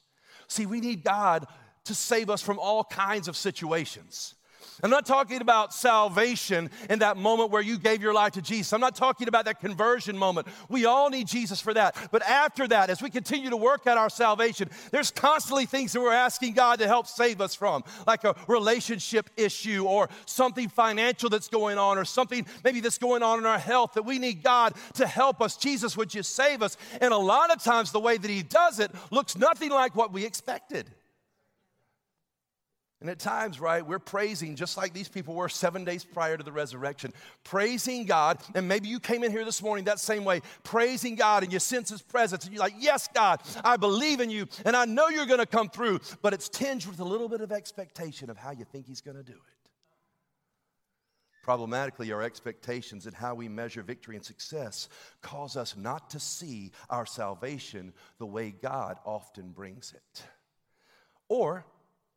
See, 0.47 0.67
we 0.67 0.81
need 0.81 1.03
God 1.03 1.47
to 1.85 1.95
save 1.95 2.29
us 2.29 2.43
from 2.43 2.59
all 2.59 2.83
kinds 2.83 3.27
of 3.27 3.35
situations. 3.35 4.35
I'm 4.83 4.89
not 4.89 5.05
talking 5.05 5.41
about 5.41 5.73
salvation 5.73 6.69
in 6.89 6.99
that 6.99 7.17
moment 7.17 7.51
where 7.51 7.61
you 7.61 7.77
gave 7.77 8.01
your 8.01 8.13
life 8.13 8.33
to 8.33 8.41
Jesus. 8.41 8.73
I'm 8.73 8.81
not 8.81 8.95
talking 8.95 9.27
about 9.27 9.45
that 9.45 9.59
conversion 9.59 10.17
moment. 10.17 10.47
We 10.69 10.85
all 10.85 11.09
need 11.09 11.27
Jesus 11.27 11.61
for 11.61 11.73
that. 11.73 11.95
But 12.11 12.23
after 12.23 12.67
that, 12.67 12.89
as 12.89 13.01
we 13.01 13.09
continue 13.09 13.49
to 13.49 13.57
work 13.57 13.87
at 13.87 13.97
our 13.97 14.09
salvation, 14.09 14.69
there's 14.91 15.11
constantly 15.11 15.65
things 15.65 15.93
that 15.93 16.01
we're 16.01 16.13
asking 16.13 16.53
God 16.53 16.79
to 16.79 16.87
help 16.87 17.07
save 17.07 17.41
us 17.41 17.55
from, 17.55 17.83
like 18.07 18.23
a 18.23 18.35
relationship 18.47 19.29
issue 19.37 19.85
or 19.85 20.09
something 20.25 20.69
financial 20.69 21.29
that's 21.29 21.47
going 21.47 21.77
on 21.77 21.97
or 21.97 22.05
something 22.05 22.45
maybe 22.63 22.79
that's 22.79 22.97
going 22.97 23.23
on 23.23 23.39
in 23.39 23.45
our 23.45 23.59
health 23.59 23.93
that 23.93 24.03
we 24.03 24.19
need 24.19 24.43
God 24.43 24.73
to 24.95 25.07
help 25.07 25.41
us. 25.41 25.57
Jesus 25.57 25.95
would 25.97 26.09
just 26.09 26.35
save 26.35 26.61
us. 26.61 26.77
And 26.99 27.13
a 27.13 27.17
lot 27.17 27.51
of 27.51 27.63
times, 27.63 27.91
the 27.91 27.99
way 27.99 28.17
that 28.17 28.29
He 28.29 28.43
does 28.43 28.79
it 28.79 28.91
looks 29.11 29.37
nothing 29.37 29.69
like 29.71 29.95
what 29.95 30.13
we 30.13 30.25
expected. 30.25 30.89
And 33.01 33.09
at 33.09 33.17
times, 33.17 33.59
right, 33.59 33.85
we're 33.85 33.97
praising 33.97 34.55
just 34.55 34.77
like 34.77 34.93
these 34.93 35.09
people 35.09 35.33
were 35.33 35.49
seven 35.49 35.83
days 35.83 36.05
prior 36.05 36.37
to 36.37 36.43
the 36.43 36.51
resurrection, 36.51 37.11
praising 37.43 38.05
God. 38.05 38.37
And 38.53 38.67
maybe 38.67 38.87
you 38.87 38.99
came 38.99 39.23
in 39.23 39.31
here 39.31 39.43
this 39.43 39.63
morning 39.63 39.85
that 39.85 39.99
same 39.99 40.23
way, 40.23 40.41
praising 40.63 41.15
God, 41.15 41.43
and 41.43 41.51
you 41.51 41.57
sense 41.57 41.89
His 41.89 42.03
presence, 42.03 42.45
and 42.45 42.53
you're 42.53 42.61
like, 42.61 42.75
Yes, 42.77 43.09
God, 43.11 43.41
I 43.63 43.77
believe 43.77 44.19
in 44.19 44.29
you, 44.29 44.47
and 44.65 44.75
I 44.75 44.85
know 44.85 45.09
you're 45.09 45.25
gonna 45.25 45.47
come 45.47 45.67
through. 45.67 45.99
But 46.21 46.33
it's 46.33 46.47
tinged 46.47 46.85
with 46.85 46.99
a 46.99 47.03
little 47.03 47.27
bit 47.27 47.41
of 47.41 47.51
expectation 47.51 48.29
of 48.29 48.37
how 48.37 48.51
you 48.51 48.65
think 48.65 48.85
He's 48.85 49.01
gonna 49.01 49.23
do 49.23 49.33
it. 49.33 49.61
Problematically, 51.41 52.11
our 52.11 52.21
expectations 52.21 53.07
and 53.07 53.15
how 53.15 53.33
we 53.33 53.49
measure 53.49 53.81
victory 53.81 54.15
and 54.15 54.23
success 54.23 54.89
cause 55.23 55.57
us 55.57 55.75
not 55.75 56.11
to 56.11 56.19
see 56.19 56.71
our 56.87 57.07
salvation 57.07 57.93
the 58.19 58.27
way 58.27 58.51
God 58.51 58.99
often 59.05 59.49
brings 59.49 59.91
it. 59.95 60.23
Or 61.29 61.65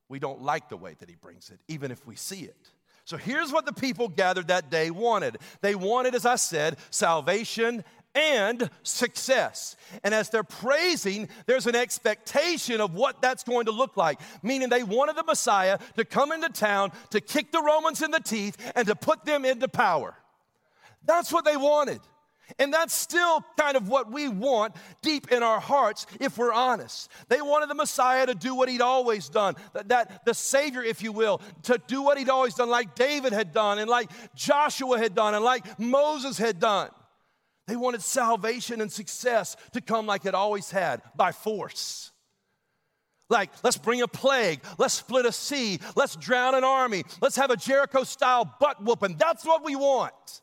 we 0.08 0.18
don't 0.18 0.42
like 0.42 0.68
the 0.68 0.76
way 0.76 0.94
that 0.98 1.08
he 1.08 1.14
brings 1.14 1.50
it, 1.50 1.58
even 1.68 1.90
if 1.90 2.06
we 2.06 2.16
see 2.16 2.40
it. 2.40 2.70
So 3.04 3.16
here's 3.16 3.52
what 3.52 3.66
the 3.66 3.72
people 3.72 4.08
gathered 4.08 4.48
that 4.48 4.70
day 4.70 4.90
wanted 4.90 5.38
they 5.60 5.74
wanted, 5.74 6.14
as 6.14 6.24
I 6.24 6.36
said, 6.36 6.76
salvation 6.90 7.84
and 8.14 8.70
success. 8.82 9.76
And 10.04 10.14
as 10.14 10.30
they're 10.30 10.44
praising, 10.44 11.28
there's 11.46 11.66
an 11.66 11.74
expectation 11.74 12.80
of 12.80 12.94
what 12.94 13.20
that's 13.20 13.42
going 13.42 13.66
to 13.66 13.72
look 13.72 13.96
like, 13.96 14.20
meaning 14.42 14.68
they 14.68 14.84
wanted 14.84 15.16
the 15.16 15.24
Messiah 15.24 15.78
to 15.96 16.04
come 16.04 16.32
into 16.32 16.48
town, 16.48 16.92
to 17.10 17.20
kick 17.20 17.50
the 17.50 17.60
Romans 17.60 18.02
in 18.02 18.10
the 18.10 18.20
teeth, 18.20 18.56
and 18.76 18.86
to 18.86 18.94
put 18.94 19.24
them 19.24 19.44
into 19.44 19.68
power. 19.68 20.14
That's 21.04 21.32
what 21.32 21.44
they 21.44 21.56
wanted. 21.56 22.00
And 22.58 22.72
that's 22.72 22.94
still 22.94 23.42
kind 23.58 23.76
of 23.76 23.88
what 23.88 24.12
we 24.12 24.28
want 24.28 24.74
deep 25.02 25.32
in 25.32 25.42
our 25.42 25.60
hearts 25.60 26.06
if 26.20 26.36
we're 26.36 26.52
honest. 26.52 27.10
They 27.28 27.40
wanted 27.40 27.70
the 27.70 27.74
Messiah 27.74 28.26
to 28.26 28.34
do 28.34 28.54
what 28.54 28.68
he'd 28.68 28.80
always 28.80 29.28
done, 29.28 29.54
that, 29.72 29.88
that, 29.88 30.24
the 30.24 30.34
Savior, 30.34 30.82
if 30.82 31.02
you 31.02 31.12
will, 31.12 31.40
to 31.64 31.80
do 31.86 32.02
what 32.02 32.18
he'd 32.18 32.28
always 32.28 32.54
done, 32.54 32.68
like 32.68 32.94
David 32.94 33.32
had 33.32 33.52
done, 33.52 33.78
and 33.78 33.88
like 33.88 34.10
Joshua 34.34 34.98
had 34.98 35.14
done, 35.14 35.34
and 35.34 35.44
like 35.44 35.78
Moses 35.78 36.36
had 36.36 36.60
done. 36.60 36.90
They 37.66 37.76
wanted 37.76 38.02
salvation 38.02 38.82
and 38.82 38.92
success 38.92 39.56
to 39.72 39.80
come 39.80 40.06
like 40.06 40.26
it 40.26 40.34
always 40.34 40.70
had 40.70 41.00
by 41.16 41.32
force. 41.32 42.12
Like, 43.30 43.50
let's 43.62 43.78
bring 43.78 44.02
a 44.02 44.08
plague, 44.08 44.60
let's 44.76 44.94
split 44.94 45.24
a 45.24 45.32
sea, 45.32 45.80
let's 45.96 46.14
drown 46.14 46.54
an 46.54 46.62
army, 46.62 47.04
let's 47.22 47.36
have 47.36 47.50
a 47.50 47.56
Jericho 47.56 48.04
style 48.04 48.44
butt 48.60 48.84
whooping. 48.84 49.16
That's 49.16 49.46
what 49.46 49.64
we 49.64 49.76
want. 49.76 50.42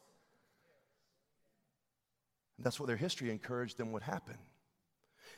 That's 2.63 2.79
what 2.79 2.87
their 2.87 2.97
history 2.97 3.29
encouraged 3.29 3.77
them 3.77 3.91
would 3.91 4.03
happen. 4.03 4.37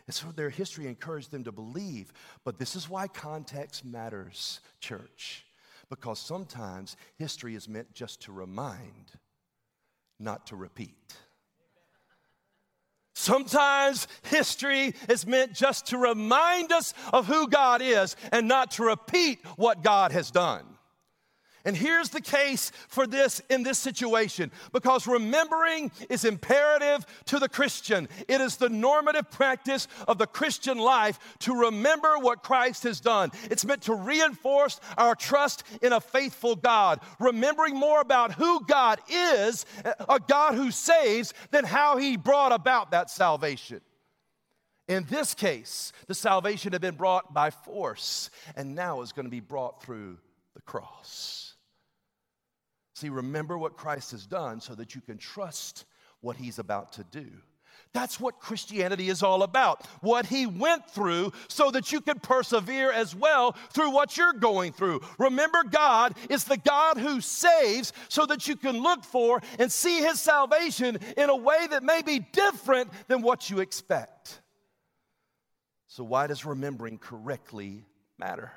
It's 0.07 0.23
what 0.23 0.35
their 0.35 0.49
history 0.49 0.87
encouraged 0.87 1.31
them 1.31 1.45
to 1.45 1.51
believe. 1.51 2.11
But 2.43 2.59
this 2.59 2.75
is 2.75 2.89
why 2.89 3.07
context 3.07 3.85
matters, 3.85 4.59
church. 4.79 5.45
Because 5.89 6.19
sometimes 6.19 6.97
history 7.17 7.55
is 7.55 7.69
meant 7.69 7.93
just 7.93 8.21
to 8.23 8.31
remind, 8.31 9.11
not 10.19 10.47
to 10.47 10.55
repeat. 10.55 11.15
Sometimes 13.15 14.07
history 14.23 14.95
is 15.07 15.25
meant 15.25 15.53
just 15.53 15.87
to 15.87 15.97
remind 15.97 16.71
us 16.71 16.93
of 17.13 17.27
who 17.27 17.47
God 17.47 17.81
is 17.81 18.15
and 18.31 18.47
not 18.47 18.71
to 18.71 18.83
repeat 18.83 19.39
what 19.55 19.83
God 19.83 20.11
has 20.11 20.31
done. 20.31 20.65
And 21.65 21.77
here's 21.77 22.09
the 22.09 22.21
case 22.21 22.73
for 22.89 23.07
this 23.07 23.41
in 23.49 23.63
this 23.63 23.79
situation 23.79 24.51
because 24.73 25.07
remembering 25.07 25.91
is 26.09 26.25
imperative 26.25 27.05
to 27.27 27.39
the 27.39 27.47
Christian. 27.47 28.09
It 28.27 28.41
is 28.41 28.57
the 28.57 28.67
normative 28.67 29.31
practice 29.31 29.87
of 30.05 30.17
the 30.17 30.27
Christian 30.27 30.77
life 30.77 31.17
to 31.39 31.53
remember 31.53 32.17
what 32.19 32.43
Christ 32.43 32.83
has 32.83 32.99
done. 32.99 33.31
It's 33.49 33.63
meant 33.63 33.83
to 33.83 33.95
reinforce 33.95 34.81
our 34.97 35.15
trust 35.15 35.63
in 35.81 35.93
a 35.93 36.01
faithful 36.01 36.57
God, 36.57 36.99
remembering 37.17 37.75
more 37.75 38.01
about 38.01 38.33
who 38.33 38.65
God 38.65 38.99
is, 39.07 39.65
a 40.09 40.19
God 40.19 40.55
who 40.55 40.69
saves, 40.69 41.33
than 41.51 41.63
how 41.63 41.95
he 41.95 42.17
brought 42.17 42.51
about 42.51 42.91
that 42.91 43.09
salvation. 43.09 43.79
In 44.89 45.05
this 45.05 45.33
case, 45.33 45.93
the 46.07 46.13
salvation 46.13 46.73
had 46.73 46.81
been 46.81 46.95
brought 46.95 47.33
by 47.33 47.51
force 47.51 48.29
and 48.57 48.75
now 48.75 48.99
is 49.01 49.13
going 49.13 49.25
to 49.25 49.31
be 49.31 49.39
brought 49.39 49.81
through 49.81 50.17
the 50.55 50.61
cross. 50.61 51.52
See, 53.03 53.09
remember 53.09 53.57
what 53.57 53.75
Christ 53.75 54.11
has 54.11 54.25
done 54.25 54.61
so 54.61 54.75
that 54.75 54.95
you 54.95 55.01
can 55.01 55.17
trust 55.17 55.83
what 56.21 56.37
he's 56.37 56.57
about 56.57 56.93
to 56.93 57.03
do. 57.03 57.27
That's 57.91 58.17
what 58.17 58.39
Christianity 58.39 59.09
is 59.09 59.21
all 59.21 59.43
about. 59.43 59.85
What 59.99 60.25
he 60.25 60.45
went 60.45 60.89
through 60.89 61.33
so 61.49 61.69
that 61.71 61.91
you 61.91 61.99
can 61.99 62.21
persevere 62.21 62.93
as 62.93 63.13
well 63.13 63.57
through 63.73 63.91
what 63.91 64.15
you're 64.15 64.31
going 64.31 64.71
through. 64.71 65.01
Remember, 65.19 65.65
God 65.69 66.15
is 66.29 66.45
the 66.45 66.55
God 66.55 66.97
who 66.97 67.19
saves 67.19 67.91
so 68.07 68.25
that 68.25 68.47
you 68.47 68.55
can 68.55 68.81
look 68.81 69.03
for 69.03 69.41
and 69.59 69.69
see 69.69 69.99
his 69.99 70.21
salvation 70.21 70.97
in 71.17 71.29
a 71.29 71.35
way 71.35 71.67
that 71.71 71.83
may 71.83 72.03
be 72.03 72.19
different 72.19 72.89
than 73.09 73.21
what 73.21 73.49
you 73.49 73.59
expect. 73.59 74.39
So, 75.87 76.05
why 76.05 76.27
does 76.27 76.45
remembering 76.45 76.99
correctly 76.99 77.83
matter? 78.17 78.53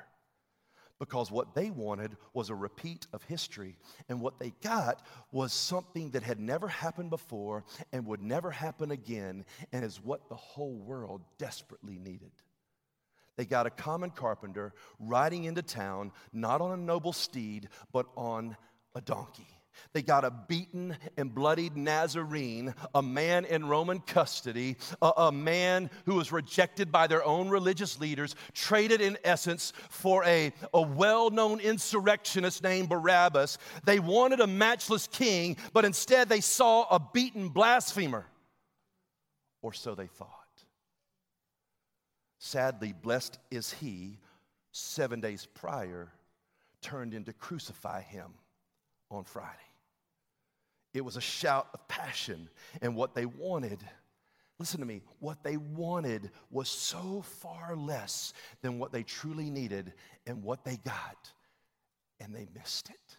Because 0.99 1.31
what 1.31 1.53
they 1.53 1.69
wanted 1.69 2.17
was 2.33 2.49
a 2.49 2.55
repeat 2.55 3.07
of 3.13 3.23
history. 3.23 3.77
And 4.09 4.21
what 4.21 4.39
they 4.39 4.53
got 4.61 5.05
was 5.31 5.53
something 5.53 6.11
that 6.11 6.23
had 6.23 6.39
never 6.39 6.67
happened 6.67 7.09
before 7.09 7.63
and 7.91 8.05
would 8.07 8.21
never 8.21 8.51
happen 8.51 8.91
again, 8.91 9.45
and 9.71 9.85
is 9.85 10.03
what 10.03 10.29
the 10.29 10.35
whole 10.35 10.75
world 10.75 11.21
desperately 11.37 11.97
needed. 11.97 12.31
They 13.35 13.45
got 13.45 13.67
a 13.67 13.71
common 13.71 14.09
carpenter 14.09 14.73
riding 14.99 15.43
into 15.43 15.61
town, 15.61 16.11
not 16.33 16.61
on 16.61 16.71
a 16.71 16.81
noble 16.81 17.13
steed, 17.13 17.69
but 17.91 18.07
on 18.15 18.57
a 18.95 19.01
donkey. 19.01 19.47
They 19.93 20.01
got 20.01 20.25
a 20.25 20.31
beaten 20.31 20.97
and 21.17 21.33
bloodied 21.33 21.75
Nazarene, 21.75 22.73
a 22.93 23.01
man 23.01 23.45
in 23.45 23.67
Roman 23.67 23.99
custody, 23.99 24.77
a, 25.01 25.11
a, 25.17 25.31
man 25.31 25.89
who 26.05 26.15
was 26.15 26.31
rejected 26.31 26.91
by 26.91 27.07
their 27.07 27.23
own 27.23 27.49
religious 27.49 27.99
leaders, 27.99 28.35
traded 28.53 29.01
in 29.01 29.17
essence 29.23 29.73
for 29.89 30.23
a, 30.25 30.51
a 30.73 30.81
well 30.81 31.29
known 31.29 31.59
insurrectionist 31.59 32.63
named 32.63 32.89
Barabbas. 32.89 33.57
They 33.85 33.99
wanted 33.99 34.39
a 34.39 34.47
matchless 34.47 35.07
king, 35.07 35.57
but 35.73 35.85
instead 35.85 36.29
they 36.29 36.41
saw 36.41 36.85
a 36.89 36.99
beaten 36.99 37.49
blasphemer. 37.49 38.25
Or 39.61 39.73
so 39.73 39.95
they 39.95 40.07
thought. 40.07 40.29
Sadly, 42.39 42.93
blessed 42.93 43.39
is 43.51 43.73
he, 43.73 44.19
seven 44.71 45.19
days 45.19 45.47
prior, 45.53 46.11
turned 46.81 47.13
in 47.13 47.23
to 47.25 47.33
crucify 47.33 48.01
him 48.01 48.33
on 49.09 49.23
Friday. 49.23 49.66
It 50.93 51.03
was 51.03 51.17
a 51.17 51.21
shout 51.21 51.67
of 51.73 51.87
passion. 51.87 52.49
And 52.81 52.95
what 52.95 53.13
they 53.13 53.25
wanted, 53.25 53.79
listen 54.59 54.79
to 54.79 54.85
me, 54.85 55.01
what 55.19 55.43
they 55.43 55.57
wanted 55.57 56.31
was 56.49 56.69
so 56.69 57.21
far 57.21 57.75
less 57.75 58.33
than 58.61 58.79
what 58.79 58.91
they 58.91 59.03
truly 59.03 59.49
needed 59.49 59.93
and 60.25 60.43
what 60.43 60.63
they 60.63 60.77
got. 60.77 61.31
And 62.19 62.33
they 62.33 62.47
missed 62.55 62.89
it. 62.89 63.17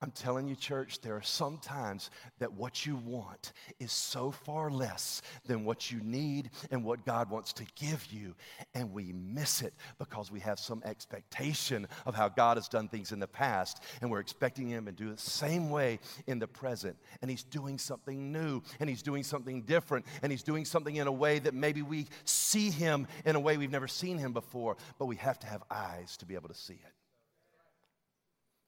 I'm 0.00 0.12
telling 0.12 0.46
you, 0.46 0.54
church, 0.54 1.00
there 1.00 1.16
are 1.16 1.22
some 1.22 1.58
times 1.58 2.10
that 2.38 2.52
what 2.52 2.86
you 2.86 2.94
want 2.94 3.52
is 3.80 3.90
so 3.90 4.30
far 4.30 4.70
less 4.70 5.22
than 5.44 5.64
what 5.64 5.90
you 5.90 6.00
need 6.00 6.50
and 6.70 6.84
what 6.84 7.04
God 7.04 7.28
wants 7.30 7.52
to 7.54 7.64
give 7.74 8.06
you. 8.12 8.36
And 8.74 8.92
we 8.92 9.12
miss 9.12 9.60
it 9.60 9.74
because 9.98 10.30
we 10.30 10.38
have 10.40 10.60
some 10.60 10.82
expectation 10.84 11.88
of 12.06 12.14
how 12.14 12.28
God 12.28 12.58
has 12.58 12.68
done 12.68 12.88
things 12.88 13.10
in 13.10 13.18
the 13.18 13.26
past. 13.26 13.82
And 14.00 14.08
we're 14.08 14.20
expecting 14.20 14.68
Him 14.68 14.86
to 14.86 14.92
do 14.92 15.10
the 15.10 15.20
same 15.20 15.68
way 15.68 15.98
in 16.28 16.38
the 16.38 16.46
present. 16.46 16.96
And 17.20 17.28
He's 17.28 17.42
doing 17.42 17.76
something 17.76 18.30
new 18.30 18.62
and 18.78 18.88
He's 18.88 19.02
doing 19.02 19.24
something 19.24 19.62
different. 19.62 20.06
And 20.22 20.30
He's 20.30 20.44
doing 20.44 20.64
something 20.64 20.94
in 20.94 21.08
a 21.08 21.12
way 21.12 21.40
that 21.40 21.54
maybe 21.54 21.82
we 21.82 22.06
see 22.24 22.70
Him 22.70 23.08
in 23.24 23.34
a 23.34 23.40
way 23.40 23.56
we've 23.56 23.72
never 23.72 23.88
seen 23.88 24.16
Him 24.16 24.32
before. 24.32 24.76
But 25.00 25.06
we 25.06 25.16
have 25.16 25.40
to 25.40 25.48
have 25.48 25.64
eyes 25.68 26.16
to 26.18 26.26
be 26.26 26.36
able 26.36 26.50
to 26.50 26.54
see 26.54 26.74
it. 26.74 26.97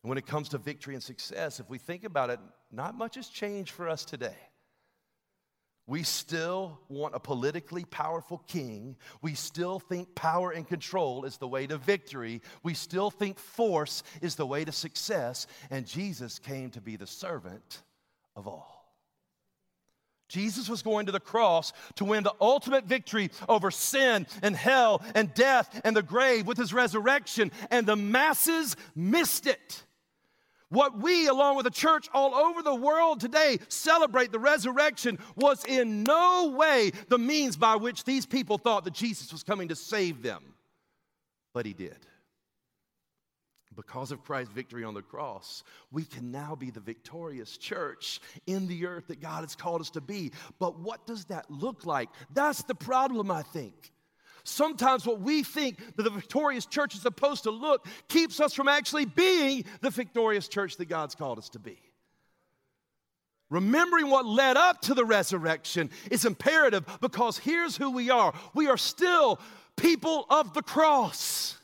When 0.02 0.16
it 0.16 0.26
comes 0.26 0.48
to 0.50 0.58
victory 0.58 0.94
and 0.94 1.02
success, 1.02 1.60
if 1.60 1.68
we 1.68 1.78
think 1.78 2.04
about 2.04 2.30
it, 2.30 2.40
not 2.72 2.96
much 2.96 3.16
has 3.16 3.28
changed 3.28 3.72
for 3.72 3.88
us 3.88 4.04
today. 4.04 4.36
We 5.86 6.04
still 6.04 6.78
want 6.88 7.16
a 7.16 7.20
politically 7.20 7.84
powerful 7.84 8.38
king. 8.46 8.96
We 9.22 9.34
still 9.34 9.80
think 9.80 10.14
power 10.14 10.52
and 10.52 10.66
control 10.66 11.24
is 11.24 11.36
the 11.36 11.48
way 11.48 11.66
to 11.66 11.78
victory. 11.78 12.42
We 12.62 12.74
still 12.74 13.10
think 13.10 13.38
force 13.38 14.04
is 14.22 14.36
the 14.36 14.46
way 14.46 14.64
to 14.64 14.72
success. 14.72 15.48
And 15.68 15.86
Jesus 15.86 16.38
came 16.38 16.70
to 16.70 16.80
be 16.80 16.96
the 16.96 17.08
servant 17.08 17.82
of 18.36 18.46
all. 18.46 18.80
Jesus 20.28 20.68
was 20.68 20.82
going 20.82 21.06
to 21.06 21.12
the 21.12 21.18
cross 21.18 21.72
to 21.96 22.04
win 22.04 22.22
the 22.22 22.34
ultimate 22.40 22.84
victory 22.84 23.30
over 23.48 23.72
sin 23.72 24.28
and 24.42 24.54
hell 24.54 25.02
and 25.16 25.34
death 25.34 25.80
and 25.82 25.96
the 25.96 26.04
grave 26.04 26.46
with 26.46 26.56
his 26.56 26.72
resurrection, 26.72 27.50
and 27.68 27.84
the 27.84 27.96
masses 27.96 28.76
missed 28.94 29.48
it. 29.48 29.82
What 30.70 30.98
we, 30.98 31.26
along 31.26 31.56
with 31.56 31.64
the 31.64 31.70
church 31.70 32.08
all 32.14 32.34
over 32.34 32.62
the 32.62 32.74
world 32.74 33.20
today, 33.20 33.58
celebrate 33.68 34.30
the 34.30 34.38
resurrection 34.38 35.18
was 35.36 35.64
in 35.64 36.04
no 36.04 36.54
way 36.56 36.92
the 37.08 37.18
means 37.18 37.56
by 37.56 37.74
which 37.76 38.04
these 38.04 38.24
people 38.24 38.56
thought 38.56 38.84
that 38.84 38.94
Jesus 38.94 39.32
was 39.32 39.42
coming 39.42 39.68
to 39.68 39.76
save 39.76 40.22
them. 40.22 40.54
But 41.52 41.66
he 41.66 41.72
did. 41.72 41.98
Because 43.74 44.12
of 44.12 44.22
Christ's 44.22 44.52
victory 44.52 44.84
on 44.84 44.94
the 44.94 45.02
cross, 45.02 45.64
we 45.90 46.04
can 46.04 46.30
now 46.30 46.54
be 46.54 46.70
the 46.70 46.80
victorious 46.80 47.56
church 47.56 48.20
in 48.46 48.68
the 48.68 48.86
earth 48.86 49.08
that 49.08 49.20
God 49.20 49.40
has 49.40 49.56
called 49.56 49.80
us 49.80 49.90
to 49.90 50.00
be. 50.00 50.30
But 50.58 50.78
what 50.78 51.06
does 51.06 51.24
that 51.26 51.50
look 51.50 51.86
like? 51.86 52.10
That's 52.32 52.62
the 52.62 52.74
problem, 52.74 53.30
I 53.30 53.42
think. 53.42 53.92
Sometimes 54.50 55.06
what 55.06 55.20
we 55.20 55.42
think 55.42 55.78
that 55.96 56.02
the 56.02 56.10
victorious 56.10 56.66
church 56.66 56.94
is 56.94 57.02
supposed 57.02 57.44
to 57.44 57.50
look 57.50 57.86
keeps 58.08 58.40
us 58.40 58.52
from 58.52 58.68
actually 58.68 59.04
being 59.04 59.64
the 59.80 59.90
victorious 59.90 60.48
church 60.48 60.76
that 60.76 60.88
God's 60.88 61.14
called 61.14 61.38
us 61.38 61.48
to 61.50 61.58
be. 61.58 61.78
Remembering 63.48 64.10
what 64.10 64.26
led 64.26 64.56
up 64.56 64.80
to 64.82 64.94
the 64.94 65.04
resurrection 65.04 65.90
is 66.10 66.24
imperative 66.24 66.84
because 67.00 67.38
here's 67.38 67.76
who 67.76 67.90
we 67.90 68.10
are 68.10 68.32
we 68.54 68.68
are 68.68 68.76
still 68.76 69.40
people 69.76 70.26
of 70.30 70.54
the 70.54 70.62
cross. 70.62 71.56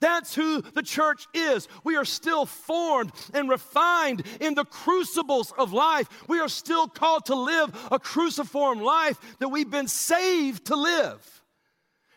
That's 0.00 0.34
who 0.34 0.62
the 0.62 0.82
church 0.82 1.26
is. 1.34 1.66
We 1.82 1.96
are 1.96 2.04
still 2.04 2.46
formed 2.46 3.10
and 3.34 3.48
refined 3.48 4.22
in 4.40 4.54
the 4.54 4.64
crucibles 4.64 5.52
of 5.58 5.72
life. 5.72 6.08
We 6.28 6.38
are 6.38 6.48
still 6.48 6.86
called 6.86 7.26
to 7.26 7.34
live 7.34 7.88
a 7.90 7.98
cruciform 7.98 8.80
life 8.80 9.18
that 9.40 9.48
we've 9.48 9.70
been 9.70 9.88
saved 9.88 10.66
to 10.66 10.76
live. 10.76 11.37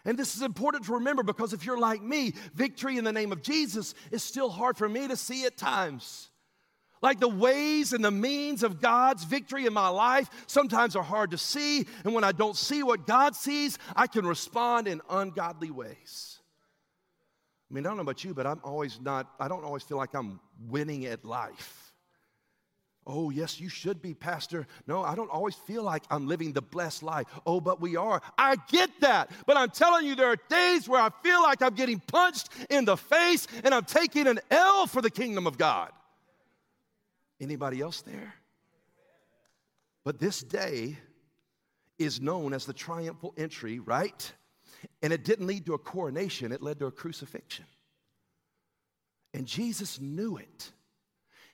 And 0.06 0.18
this 0.18 0.36
is 0.36 0.42
important 0.42 0.86
to 0.86 0.94
remember 0.94 1.24
because 1.24 1.54
if 1.54 1.66
you're 1.66 1.78
like 1.78 2.02
me, 2.02 2.34
victory 2.54 2.98
in 2.98 3.04
the 3.04 3.12
name 3.12 3.32
of 3.32 3.42
Jesus 3.42 3.94
is 4.12 4.24
still 4.24 4.50
hard 4.50 4.78
for 4.78 4.90
me 4.90 5.08
to 5.08 5.16
see 5.16 5.46
at 5.46 5.58
times. 5.58 6.30
Like 7.02 7.20
the 7.20 7.28
ways 7.28 7.94
and 7.94 8.06
the 8.06 8.12
means 8.12 8.64
of 8.64 8.80
God's 8.80 9.24
victory 9.24 9.66
in 9.66 9.74
my 9.74 9.90
life 9.90 10.30
sometimes 10.48 10.96
are 10.96 11.04
hard 11.04 11.32
to 11.32 11.38
see. 11.38 11.86
And 12.04 12.14
when 12.14 12.24
I 12.24 12.32
don't 12.32 12.56
see 12.56 12.84
what 12.84 13.08
God 13.08 13.36
sees, 13.36 13.80
I 13.96 14.08
can 14.08 14.26
respond 14.26 14.88
in 14.88 15.02
ungodly 15.10 15.72
ways. 15.72 16.40
I 17.70 17.74
mean, 17.74 17.86
I 17.86 17.90
don't 17.90 17.98
know 17.98 18.04
about 18.04 18.24
you, 18.24 18.34
but 18.34 18.46
I'm 18.46 18.60
always 18.64 19.00
not, 19.02 19.32
I 19.40 19.48
don't 19.48 19.64
always 19.64 19.82
feel 19.84 19.98
like 19.98 20.14
I'm 20.14 20.40
winning 20.68 21.06
at 21.06 21.26
life. 21.26 21.81
Oh, 23.08 23.32
yes, 23.32 23.60
you 23.60 23.68
should 23.68 24.02
be, 24.02 24.14
Pastor. 24.14 24.68
No, 24.86 25.02
I 25.02 25.16
don't 25.16 25.32
always 25.32 25.56
feel 25.56 25.82
like 25.82 26.04
I'm 26.12 26.28
living 26.28 26.54
the 26.54 26.62
blessed 26.62 27.02
life. 27.02 27.26
Oh, 27.48 27.60
but 27.60 27.82
we 27.82 27.96
are. 27.96 28.22
I 28.38 28.58
get 28.70 28.92
that. 29.02 29.32
But 29.48 29.58
I'm 29.58 29.72
telling 29.72 30.06
you, 30.06 30.14
there 30.14 30.28
are 30.28 30.38
days 30.50 30.88
where 30.88 31.02
I 31.02 31.10
feel 31.24 31.42
like 31.42 31.64
I'm 31.64 31.74
getting 31.74 32.00
punched 32.00 32.50
in 32.70 32.86
the 32.86 32.96
face 32.96 33.48
and 33.64 33.74
I'm 33.74 33.86
taking 33.86 34.28
an 34.28 34.40
L 34.52 34.86
for 34.86 35.02
the 35.02 35.10
kingdom 35.10 35.48
of 35.48 35.58
God. 35.58 35.92
Anybody 37.40 37.82
else 37.82 38.02
there? 38.02 38.36
But 40.04 40.20
this 40.20 40.42
day 40.42 40.98
is 41.98 42.22
known 42.22 42.54
as 42.54 42.66
the 42.66 42.74
triumphal 42.74 43.34
entry, 43.36 43.80
right? 43.80 44.32
And 45.02 45.12
it 45.12 45.24
didn't 45.24 45.48
lead 45.48 45.66
to 45.66 45.74
a 45.74 45.80
coronation, 45.80 46.52
it 46.52 46.62
led 46.62 46.80
to 46.80 46.86
a 46.86 46.92
crucifixion. 46.92 47.66
And 49.34 49.48
Jesus 49.48 50.00
knew 50.00 50.38
it. 50.38 50.72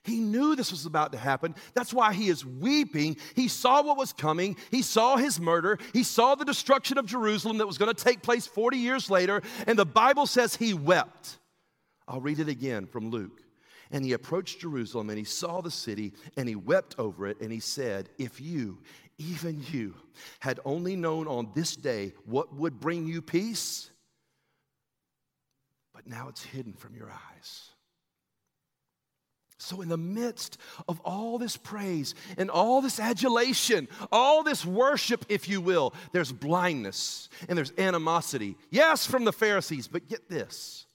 He 0.08 0.20
knew 0.20 0.56
this 0.56 0.70
was 0.70 0.86
about 0.86 1.12
to 1.12 1.18
happen. 1.18 1.54
That's 1.74 1.92
why 1.92 2.12
he 2.12 2.28
is 2.28 2.44
weeping. 2.44 3.16
He 3.34 3.48
saw 3.48 3.82
what 3.82 3.96
was 3.96 4.12
coming. 4.12 4.56
He 4.70 4.82
saw 4.82 5.16
his 5.16 5.38
murder. 5.38 5.78
He 5.92 6.02
saw 6.02 6.34
the 6.34 6.44
destruction 6.44 6.98
of 6.98 7.06
Jerusalem 7.06 7.58
that 7.58 7.66
was 7.66 7.78
going 7.78 7.94
to 7.94 8.04
take 8.04 8.22
place 8.22 8.46
40 8.46 8.78
years 8.78 9.10
later. 9.10 9.42
And 9.66 9.78
the 9.78 9.86
Bible 9.86 10.26
says 10.26 10.56
he 10.56 10.74
wept. 10.74 11.38
I'll 12.06 12.20
read 12.20 12.40
it 12.40 12.48
again 12.48 12.86
from 12.86 13.10
Luke. 13.10 13.42
And 13.90 14.04
he 14.04 14.12
approached 14.12 14.60
Jerusalem 14.60 15.10
and 15.10 15.18
he 15.18 15.24
saw 15.24 15.60
the 15.60 15.70
city 15.70 16.12
and 16.36 16.48
he 16.48 16.56
wept 16.56 16.96
over 16.98 17.26
it 17.26 17.40
and 17.40 17.52
he 17.52 17.60
said, 17.60 18.10
If 18.18 18.40
you, 18.40 18.78
even 19.18 19.64
you, 19.70 19.94
had 20.40 20.60
only 20.64 20.96
known 20.96 21.26
on 21.26 21.50
this 21.54 21.74
day 21.76 22.12
what 22.24 22.54
would 22.54 22.80
bring 22.80 23.06
you 23.06 23.22
peace, 23.22 23.90
but 25.94 26.06
now 26.06 26.28
it's 26.28 26.44
hidden 26.44 26.74
from 26.74 26.94
your 26.94 27.10
eyes. 27.10 27.70
So, 29.60 29.80
in 29.80 29.88
the 29.88 29.96
midst 29.96 30.56
of 30.86 31.00
all 31.00 31.36
this 31.36 31.56
praise 31.56 32.14
and 32.36 32.48
all 32.48 32.80
this 32.80 33.00
adulation, 33.00 33.88
all 34.12 34.44
this 34.44 34.64
worship, 34.64 35.26
if 35.28 35.48
you 35.48 35.60
will, 35.60 35.94
there's 36.12 36.30
blindness 36.30 37.28
and 37.48 37.58
there's 37.58 37.72
animosity. 37.76 38.56
Yes, 38.70 39.04
from 39.04 39.24
the 39.24 39.32
Pharisees, 39.32 39.88
but 39.88 40.08
get 40.08 40.28
this. 40.28 40.86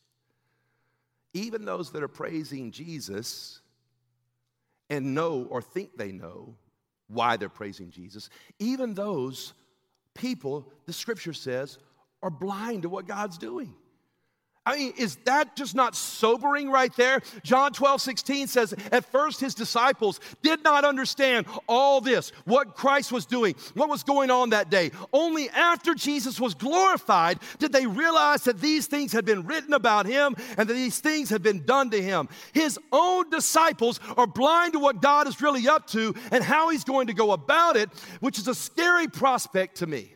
Even 1.33 1.65
those 1.65 1.91
that 1.91 2.03
are 2.03 2.07
praising 2.07 2.71
Jesus 2.71 3.59
and 4.89 5.13
know 5.13 5.45
or 5.49 5.61
think 5.61 5.97
they 5.97 6.13
know 6.13 6.55
why 7.07 7.35
they're 7.35 7.49
praising 7.49 7.91
Jesus, 7.91 8.29
even 8.59 8.93
those 8.93 9.53
people, 10.13 10.71
the 10.85 10.93
scripture 10.93 11.33
says, 11.33 11.79
are 12.21 12.29
blind 12.29 12.83
to 12.83 12.89
what 12.89 13.07
God's 13.07 13.37
doing. 13.37 13.75
I 14.65 14.77
mean, 14.77 14.93
is 14.97 15.17
that 15.25 15.57
just 15.57 15.75
not 15.75 15.93
sobering 15.93 16.69
right 16.69 16.95
there? 16.95 17.19
John 17.43 17.73
12, 17.73 18.01
16 18.01 18.47
says, 18.47 18.73
At 18.93 19.03
first 19.11 19.41
his 19.41 19.53
disciples 19.53 20.21
did 20.41 20.63
not 20.63 20.85
understand 20.85 21.47
all 21.67 21.99
this, 21.99 22.31
what 22.45 22.73
Christ 22.73 23.11
was 23.11 23.25
doing, 23.25 23.55
what 23.73 23.89
was 23.89 24.03
going 24.03 24.31
on 24.31 24.51
that 24.51 24.69
day. 24.69 24.91
Only 25.11 25.49
after 25.49 25.93
Jesus 25.93 26.39
was 26.39 26.53
glorified 26.53 27.39
did 27.59 27.73
they 27.73 27.85
realize 27.85 28.45
that 28.45 28.61
these 28.61 28.87
things 28.87 29.11
had 29.11 29.25
been 29.25 29.45
written 29.45 29.73
about 29.73 30.05
him 30.05 30.33
and 30.57 30.69
that 30.69 30.73
these 30.73 30.99
things 30.99 31.29
had 31.29 31.43
been 31.43 31.65
done 31.65 31.89
to 31.89 32.01
him. 32.01 32.29
His 32.53 32.79
own 32.93 33.29
disciples 33.29 33.99
are 34.15 34.27
blind 34.27 34.73
to 34.73 34.79
what 34.79 35.01
God 35.01 35.27
is 35.27 35.41
really 35.41 35.67
up 35.67 35.87
to 35.87 36.15
and 36.31 36.41
how 36.41 36.69
he's 36.69 36.85
going 36.85 37.07
to 37.07 37.13
go 37.13 37.33
about 37.33 37.75
it, 37.75 37.89
which 38.21 38.37
is 38.37 38.47
a 38.47 38.55
scary 38.55 39.07
prospect 39.07 39.77
to 39.77 39.87
me. 39.87 40.12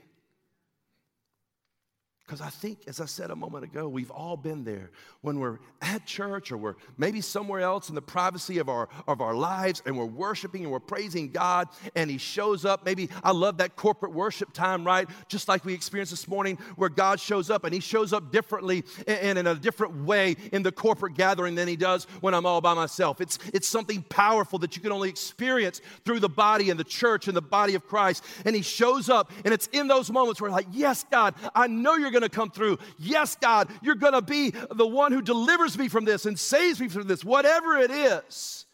Because 2.28 2.42
I 2.42 2.50
think, 2.50 2.80
as 2.88 3.00
I 3.00 3.06
said 3.06 3.32
a 3.32 3.38
moment 3.38 3.64
ago, 3.64 3.88
we've 3.88 4.12
all 4.12 4.36
been 4.36 4.66
there 4.66 4.92
when 5.22 5.40
we're 5.40 5.60
at 5.82 6.06
church 6.06 6.52
or 6.52 6.58
we're 6.58 6.76
maybe 6.98 7.22
somewhere 7.22 7.62
else 7.62 7.88
in 7.88 7.96
the 7.96 8.02
privacy 8.02 8.58
of 8.58 8.68
our, 8.68 8.90
of 9.08 9.22
our 9.22 9.34
lives 9.34 9.82
and 9.86 9.98
we're 9.98 10.04
worshiping 10.04 10.64
and 10.64 10.72
we're 10.72 10.82
praising 10.82 11.32
God 11.32 11.70
and 11.96 12.12
He 12.12 12.18
shows 12.18 12.66
up. 12.66 12.84
Maybe 12.84 13.10
I 13.24 13.32
love 13.32 13.60
that 13.60 13.78
corporate 13.78 14.12
worship 14.12 14.52
time, 14.52 14.86
right? 14.86 15.08
Just 15.30 15.48
like 15.48 15.64
we 15.64 15.74
experienced 15.74 16.12
this 16.12 16.28
morning 16.28 16.58
where 16.76 16.90
God 16.90 17.22
shows 17.22 17.50
up 17.50 17.64
and 17.64 17.74
He 17.74 17.80
shows 17.80 18.12
up 18.12 18.30
differently 18.30 18.84
and 19.08 19.40
in 19.40 19.48
a 19.48 19.56
different 19.56 20.04
way 20.04 20.36
in 20.52 20.64
the 20.64 20.72
corporate 20.74 21.14
gathering 21.14 21.56
than 21.56 21.70
He 21.70 21.78
does 21.78 22.04
when 22.20 22.34
I'm 22.34 22.46
all 22.46 22.60
by 22.60 22.74
myself. 22.74 23.22
It's, 23.22 23.40
it's 23.54 23.70
something 23.70 24.02
powerful 24.10 24.60
that 24.60 24.76
you 24.76 24.82
can 24.82 24.92
only 24.92 25.08
experience 25.08 25.80
through 26.04 26.20
the 26.20 26.28
body 26.28 26.72
and 26.72 26.78
the 26.80 26.84
church 26.84 27.30
and 27.30 27.38
the 27.38 27.42
body 27.42 27.76
of 27.76 27.88
Christ. 27.88 28.26
And 28.44 28.54
He 28.54 28.64
shows 28.64 29.10
up 29.10 29.32
and 29.46 29.54
it's 29.54 29.68
in 29.68 29.88
those 29.88 30.12
moments 30.12 30.42
where, 30.42 30.52
like, 30.52 30.68
yes, 30.74 31.06
God, 31.10 31.34
I 31.56 31.68
know 31.68 31.96
you're 31.96 32.17
going 32.20 32.30
to 32.30 32.36
come 32.36 32.50
through. 32.50 32.80
Yes, 32.98 33.36
God, 33.36 33.70
you're 33.82 33.96
going 33.96 34.14
to 34.14 34.22
be 34.22 34.54
the 34.72 34.88
one 34.88 35.12
who 35.12 35.22
delivers 35.22 35.78
me 35.78 35.88
from 35.88 36.06
this 36.06 36.26
and 36.26 36.38
saves 36.38 36.80
me 36.80 36.88
from 36.88 37.08
this, 37.08 37.24
whatever 37.24 37.78
it 37.78 37.92
is. 37.92 38.66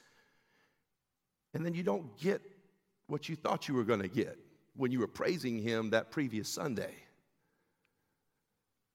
And 1.54 1.66
then 1.66 1.74
you 1.74 1.84
don't 1.84 2.18
get 2.18 2.42
what 3.08 3.30
you 3.30 3.36
thought 3.36 3.68
you 3.68 3.76
were 3.76 3.84
going 3.84 4.02
to 4.02 4.08
get 4.08 4.38
when 4.76 4.92
you 4.92 5.00
were 5.00 5.08
praising 5.08 5.60
Him 5.62 5.92
that 5.92 6.12
previous 6.12 6.50
Sunday. 6.50 6.94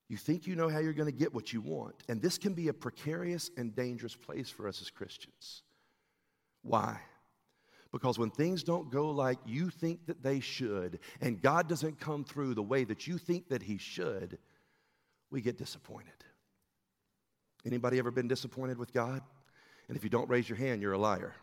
You 0.08 0.16
think 0.16 0.46
you 0.46 0.56
know 0.56 0.68
how 0.68 0.78
you're 0.78 0.94
going 0.94 1.10
to 1.10 1.16
get 1.16 1.34
what 1.34 1.52
you 1.52 1.60
want. 1.60 1.94
And 2.08 2.22
this 2.22 2.38
can 2.38 2.54
be 2.54 2.68
a 2.68 2.72
precarious 2.72 3.50
and 3.58 3.76
dangerous 3.76 4.16
place 4.16 4.48
for 4.48 4.66
us 4.66 4.80
as 4.80 4.88
Christians. 4.88 5.62
Why? 6.62 6.98
Because 7.92 8.18
when 8.18 8.30
things 8.30 8.62
don't 8.62 8.90
go 8.90 9.10
like 9.10 9.38
you 9.46 9.70
think 9.70 10.06
that 10.06 10.22
they 10.22 10.40
should, 10.40 11.00
and 11.20 11.40
God 11.40 11.68
doesn't 11.68 11.98
come 11.98 12.24
through 12.24 12.54
the 12.54 12.62
way 12.62 12.84
that 12.84 13.06
you 13.06 13.16
think 13.16 13.48
that 13.48 13.62
He 13.62 13.78
should, 13.78 14.38
we 15.30 15.40
get 15.40 15.56
disappointed. 15.56 16.12
Anybody 17.64 17.98
ever 17.98 18.10
been 18.10 18.28
disappointed 18.28 18.78
with 18.78 18.92
God? 18.92 19.22
And 19.88 19.96
if 19.96 20.04
you 20.04 20.10
don't 20.10 20.28
raise 20.28 20.48
your 20.48 20.58
hand, 20.58 20.82
you're 20.82 20.92
a 20.92 20.98
liar. 20.98 21.34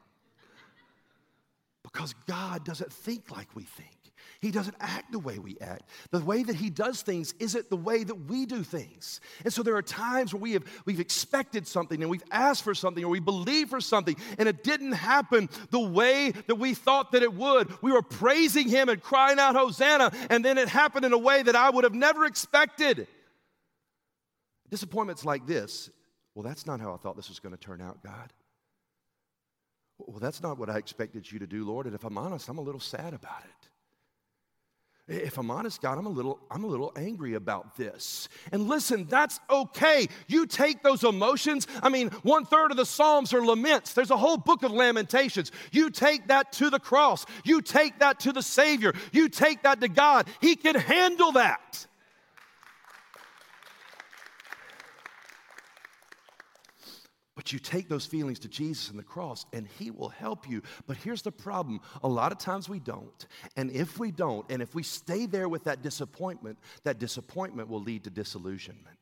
Because 1.83 2.13
God 2.27 2.63
doesn't 2.63 2.91
think 2.91 3.31
like 3.31 3.55
we 3.55 3.63
think. 3.63 4.04
He 4.41 4.51
doesn't 4.51 4.75
act 4.79 5.11
the 5.11 5.19
way 5.19 5.39
we 5.39 5.57
act. 5.59 5.89
The 6.11 6.19
way 6.19 6.43
that 6.43 6.55
he 6.55 6.69
does 6.69 7.01
things 7.01 7.33
isn't 7.39 7.69
the 7.69 7.77
way 7.77 8.03
that 8.03 8.15
we 8.15 8.45
do 8.45 8.63
things. 8.63 9.21
And 9.43 9.51
so 9.51 9.63
there 9.63 9.75
are 9.75 9.81
times 9.81 10.33
where 10.33 10.41
we 10.41 10.53
have 10.53 10.63
we've 10.85 10.99
expected 10.99 11.67
something 11.67 12.01
and 12.01 12.09
we've 12.09 12.23
asked 12.31 12.63
for 12.63 12.75
something 12.75 13.03
or 13.03 13.09
we 13.09 13.19
believe 13.19 13.69
for 13.69 13.81
something 13.81 14.15
and 14.37 14.47
it 14.47 14.63
didn't 14.63 14.93
happen 14.93 15.49
the 15.71 15.79
way 15.79 16.31
that 16.47 16.55
we 16.55 16.73
thought 16.73 17.11
that 17.13 17.23
it 17.23 17.33
would. 17.33 17.81
We 17.81 17.91
were 17.91 18.01
praising 18.01 18.69
him 18.69 18.89
and 18.89 19.01
crying 19.01 19.39
out 19.39 19.55
hosanna 19.55 20.11
and 20.29 20.43
then 20.43 20.57
it 20.57 20.69
happened 20.69 21.05
in 21.05 21.13
a 21.13 21.17
way 21.17 21.43
that 21.43 21.55
I 21.55 21.69
would 21.69 21.83
have 21.83 21.95
never 21.95 22.25
expected. 22.25 23.07
Disappointments 24.69 25.25
like 25.25 25.45
this, 25.45 25.89
well 26.33 26.43
that's 26.43 26.65
not 26.65 26.79
how 26.79 26.93
I 26.93 26.97
thought 26.97 27.15
this 27.15 27.29
was 27.29 27.39
going 27.39 27.55
to 27.55 27.61
turn 27.61 27.81
out, 27.81 28.03
God. 28.03 28.33
Well, 29.97 30.19
that's 30.19 30.43
not 30.43 30.57
what 30.57 30.69
I 30.69 30.77
expected 30.77 31.31
you 31.31 31.39
to 31.39 31.47
do, 31.47 31.65
Lord. 31.65 31.85
And 31.85 31.95
if 31.95 32.03
I'm 32.03 32.17
honest, 32.17 32.49
I'm 32.49 32.57
a 32.57 32.61
little 32.61 32.81
sad 32.81 33.13
about 33.13 33.43
it. 33.43 33.64
If 35.07 35.37
I'm 35.37 35.51
honest, 35.51 35.81
God, 35.81 35.99
I'm 35.99 36.07
a 36.07 36.09
little, 36.09 36.39
I'm 36.49 36.63
a 36.63 36.67
little 36.67 36.91
angry 36.95 37.35
about 37.35 37.75
this. 37.77 38.27
And 38.51 38.67
listen, 38.67 39.05
that's 39.05 39.39
okay. 39.51 40.07
You 40.27 40.47
take 40.47 40.81
those 40.81 41.03
emotions. 41.03 41.67
I 41.83 41.89
mean, 41.89 42.09
one 42.23 42.45
third 42.45 42.71
of 42.71 42.77
the 42.77 42.87
Psalms 42.87 43.31
are 43.31 43.45
laments. 43.45 43.93
There's 43.93 44.09
a 44.09 44.17
whole 44.17 44.37
book 44.37 44.63
of 44.63 44.71
lamentations. 44.71 45.51
You 45.71 45.91
take 45.91 46.27
that 46.29 46.51
to 46.53 46.71
the 46.71 46.79
cross. 46.79 47.27
You 47.43 47.61
take 47.61 47.99
that 47.99 48.19
to 48.21 48.31
the 48.31 48.41
Savior. 48.41 48.93
You 49.11 49.29
take 49.29 49.61
that 49.61 49.79
to 49.81 49.87
God. 49.89 50.27
He 50.41 50.55
can 50.55 50.73
handle 50.73 51.33
that. 51.33 51.85
But 57.35 57.51
you 57.51 57.59
take 57.59 57.89
those 57.89 58.05
feelings 58.05 58.39
to 58.39 58.47
Jesus 58.47 58.89
and 58.89 58.97
the 58.97 59.03
cross, 59.03 59.45
and 59.51 59.67
He 59.77 59.91
will 59.91 60.09
help 60.09 60.49
you. 60.49 60.61
But 60.87 60.97
here's 60.97 61.21
the 61.21 61.31
problem 61.31 61.81
a 62.01 62.07
lot 62.07 62.31
of 62.31 62.37
times 62.37 62.69
we 62.69 62.79
don't. 62.79 63.27
And 63.57 63.69
if 63.71 63.99
we 63.99 64.11
don't, 64.11 64.49
and 64.49 64.61
if 64.61 64.73
we 64.73 64.83
stay 64.83 65.25
there 65.25 65.49
with 65.49 65.65
that 65.65 65.81
disappointment, 65.81 66.57
that 66.83 66.97
disappointment 66.97 67.67
will 67.69 67.81
lead 67.81 68.05
to 68.05 68.09
disillusionment. 68.09 68.97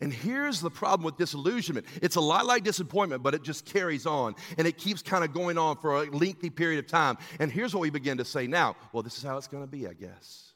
And 0.00 0.12
here's 0.12 0.60
the 0.60 0.70
problem 0.70 1.04
with 1.04 1.18
disillusionment 1.18 1.86
it's 2.02 2.16
a 2.16 2.20
lot 2.20 2.46
like 2.46 2.64
disappointment, 2.64 3.22
but 3.22 3.34
it 3.34 3.42
just 3.42 3.64
carries 3.64 4.06
on 4.06 4.34
and 4.58 4.66
it 4.66 4.76
keeps 4.78 5.02
kind 5.02 5.22
of 5.22 5.32
going 5.32 5.58
on 5.58 5.76
for 5.76 6.02
a 6.02 6.10
lengthy 6.10 6.50
period 6.50 6.78
of 6.78 6.86
time. 6.86 7.18
And 7.38 7.52
here's 7.52 7.74
what 7.74 7.80
we 7.80 7.90
begin 7.90 8.18
to 8.18 8.24
say 8.24 8.46
now 8.46 8.76
well, 8.92 9.02
this 9.02 9.18
is 9.18 9.22
how 9.22 9.36
it's 9.36 9.48
going 9.48 9.62
to 9.62 9.70
be, 9.70 9.86
I 9.86 9.92
guess. 9.92 10.52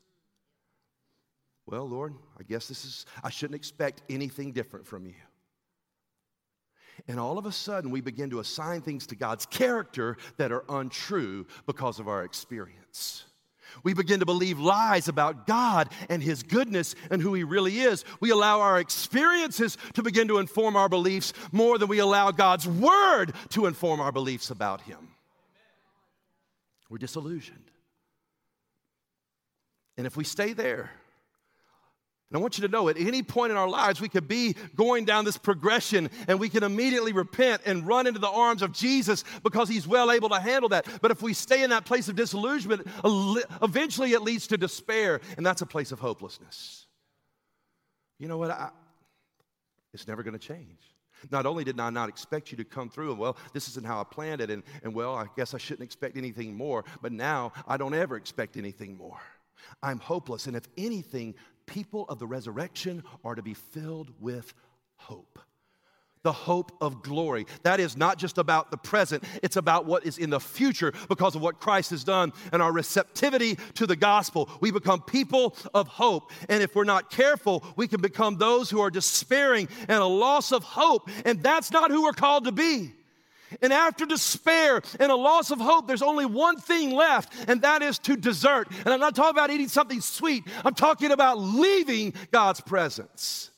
Well, 1.66 1.88
Lord, 1.88 2.14
I 2.38 2.42
guess 2.42 2.68
this 2.68 2.84
is, 2.84 3.06
I 3.22 3.30
shouldn't 3.30 3.56
expect 3.56 4.02
anything 4.10 4.52
different 4.52 4.86
from 4.86 5.06
you. 5.06 5.14
And 7.08 7.18
all 7.20 7.38
of 7.38 7.46
a 7.46 7.52
sudden, 7.52 7.90
we 7.90 8.00
begin 8.00 8.30
to 8.30 8.40
assign 8.40 8.80
things 8.80 9.06
to 9.08 9.16
God's 9.16 9.46
character 9.46 10.16
that 10.36 10.52
are 10.52 10.64
untrue 10.68 11.46
because 11.66 11.98
of 11.98 12.08
our 12.08 12.24
experience. 12.24 13.24
We 13.82 13.94
begin 13.94 14.20
to 14.20 14.26
believe 14.26 14.60
lies 14.60 15.08
about 15.08 15.46
God 15.46 15.88
and 16.08 16.22
His 16.22 16.42
goodness 16.42 16.94
and 17.10 17.20
who 17.20 17.34
He 17.34 17.42
really 17.42 17.80
is. 17.80 18.04
We 18.20 18.30
allow 18.30 18.60
our 18.60 18.78
experiences 18.78 19.76
to 19.94 20.02
begin 20.02 20.28
to 20.28 20.38
inform 20.38 20.76
our 20.76 20.88
beliefs 20.88 21.32
more 21.50 21.78
than 21.78 21.88
we 21.88 21.98
allow 21.98 22.30
God's 22.30 22.68
Word 22.68 23.34
to 23.50 23.66
inform 23.66 24.00
our 24.00 24.12
beliefs 24.12 24.50
about 24.50 24.82
Him. 24.82 25.08
We're 26.88 26.98
disillusioned. 26.98 27.70
And 29.96 30.06
if 30.06 30.16
we 30.16 30.24
stay 30.24 30.52
there, 30.52 30.90
and 32.34 32.40
I 32.40 32.42
want 32.42 32.58
you 32.58 32.66
to 32.66 32.68
know 32.68 32.88
at 32.88 32.96
any 32.98 33.22
point 33.22 33.52
in 33.52 33.56
our 33.56 33.68
lives, 33.68 34.00
we 34.00 34.08
could 34.08 34.26
be 34.26 34.56
going 34.74 35.04
down 35.04 35.24
this 35.24 35.38
progression 35.38 36.10
and 36.26 36.40
we 36.40 36.48
can 36.48 36.64
immediately 36.64 37.12
repent 37.12 37.62
and 37.64 37.86
run 37.86 38.08
into 38.08 38.18
the 38.18 38.28
arms 38.28 38.60
of 38.60 38.72
Jesus 38.72 39.22
because 39.44 39.68
he's 39.68 39.86
well 39.86 40.10
able 40.10 40.28
to 40.30 40.40
handle 40.40 40.68
that. 40.70 40.84
But 41.00 41.12
if 41.12 41.22
we 41.22 41.32
stay 41.32 41.62
in 41.62 41.70
that 41.70 41.84
place 41.84 42.08
of 42.08 42.16
disillusionment, 42.16 42.88
eventually 43.62 44.14
it 44.14 44.22
leads 44.22 44.48
to 44.48 44.56
despair, 44.56 45.20
and 45.36 45.46
that's 45.46 45.62
a 45.62 45.66
place 45.66 45.92
of 45.92 46.00
hopelessness. 46.00 46.86
You 48.18 48.26
know 48.26 48.38
what? 48.38 48.50
I, 48.50 48.70
it's 49.92 50.08
never 50.08 50.24
going 50.24 50.36
to 50.36 50.44
change. 50.44 50.80
Not 51.30 51.46
only 51.46 51.62
did 51.62 51.78
I 51.78 51.90
not 51.90 52.08
expect 52.08 52.50
you 52.50 52.56
to 52.56 52.64
come 52.64 52.90
through, 52.90 53.12
and 53.12 53.20
well, 53.20 53.36
this 53.52 53.68
isn't 53.68 53.86
how 53.86 54.00
I 54.00 54.04
planned 54.04 54.40
it, 54.40 54.50
and, 54.50 54.64
and 54.82 54.92
well, 54.92 55.14
I 55.14 55.26
guess 55.36 55.54
I 55.54 55.58
shouldn't 55.58 55.84
expect 55.84 56.16
anything 56.16 56.56
more, 56.56 56.84
but 57.00 57.12
now 57.12 57.52
I 57.68 57.76
don't 57.76 57.94
ever 57.94 58.16
expect 58.16 58.56
anything 58.56 58.96
more. 58.96 59.20
I'm 59.82 59.98
hopeless, 59.98 60.46
and 60.46 60.56
if 60.56 60.64
anything, 60.76 61.34
people 61.66 62.04
of 62.08 62.18
the 62.18 62.26
resurrection 62.26 63.02
are 63.24 63.34
to 63.34 63.42
be 63.42 63.54
filled 63.54 64.10
with 64.20 64.52
hope. 64.96 65.38
The 66.22 66.32
hope 66.32 66.72
of 66.80 67.02
glory. 67.02 67.46
That 67.64 67.80
is 67.80 67.98
not 67.98 68.16
just 68.16 68.38
about 68.38 68.70
the 68.70 68.78
present, 68.78 69.24
it's 69.42 69.56
about 69.56 69.84
what 69.84 70.06
is 70.06 70.16
in 70.16 70.30
the 70.30 70.40
future 70.40 70.94
because 71.08 71.34
of 71.34 71.42
what 71.42 71.60
Christ 71.60 71.90
has 71.90 72.02
done 72.02 72.32
and 72.50 72.62
our 72.62 72.72
receptivity 72.72 73.56
to 73.74 73.86
the 73.86 73.96
gospel. 73.96 74.48
We 74.60 74.70
become 74.70 75.02
people 75.02 75.54
of 75.74 75.86
hope. 75.86 76.32
And 76.48 76.62
if 76.62 76.74
we're 76.74 76.84
not 76.84 77.10
careful, 77.10 77.62
we 77.76 77.86
can 77.88 78.00
become 78.00 78.38
those 78.38 78.70
who 78.70 78.80
are 78.80 78.90
despairing 78.90 79.68
and 79.80 79.98
a 79.98 80.06
loss 80.06 80.50
of 80.50 80.64
hope. 80.64 81.10
And 81.26 81.42
that's 81.42 81.70
not 81.70 81.90
who 81.90 82.04
we're 82.04 82.12
called 82.12 82.46
to 82.46 82.52
be. 82.52 82.94
And 83.62 83.72
after 83.72 84.06
despair 84.06 84.82
and 84.98 85.10
a 85.10 85.16
loss 85.16 85.50
of 85.50 85.60
hope, 85.60 85.86
there's 85.86 86.02
only 86.02 86.26
one 86.26 86.58
thing 86.58 86.90
left, 86.90 87.32
and 87.48 87.62
that 87.62 87.82
is 87.82 87.98
to 88.00 88.16
desert. 88.16 88.68
And 88.84 88.88
I'm 88.88 89.00
not 89.00 89.14
talking 89.14 89.36
about 89.36 89.50
eating 89.50 89.68
something 89.68 90.00
sweet, 90.00 90.44
I'm 90.64 90.74
talking 90.74 91.12
about 91.12 91.38
leaving 91.38 92.14
God's 92.30 92.60
presence. 92.60 93.50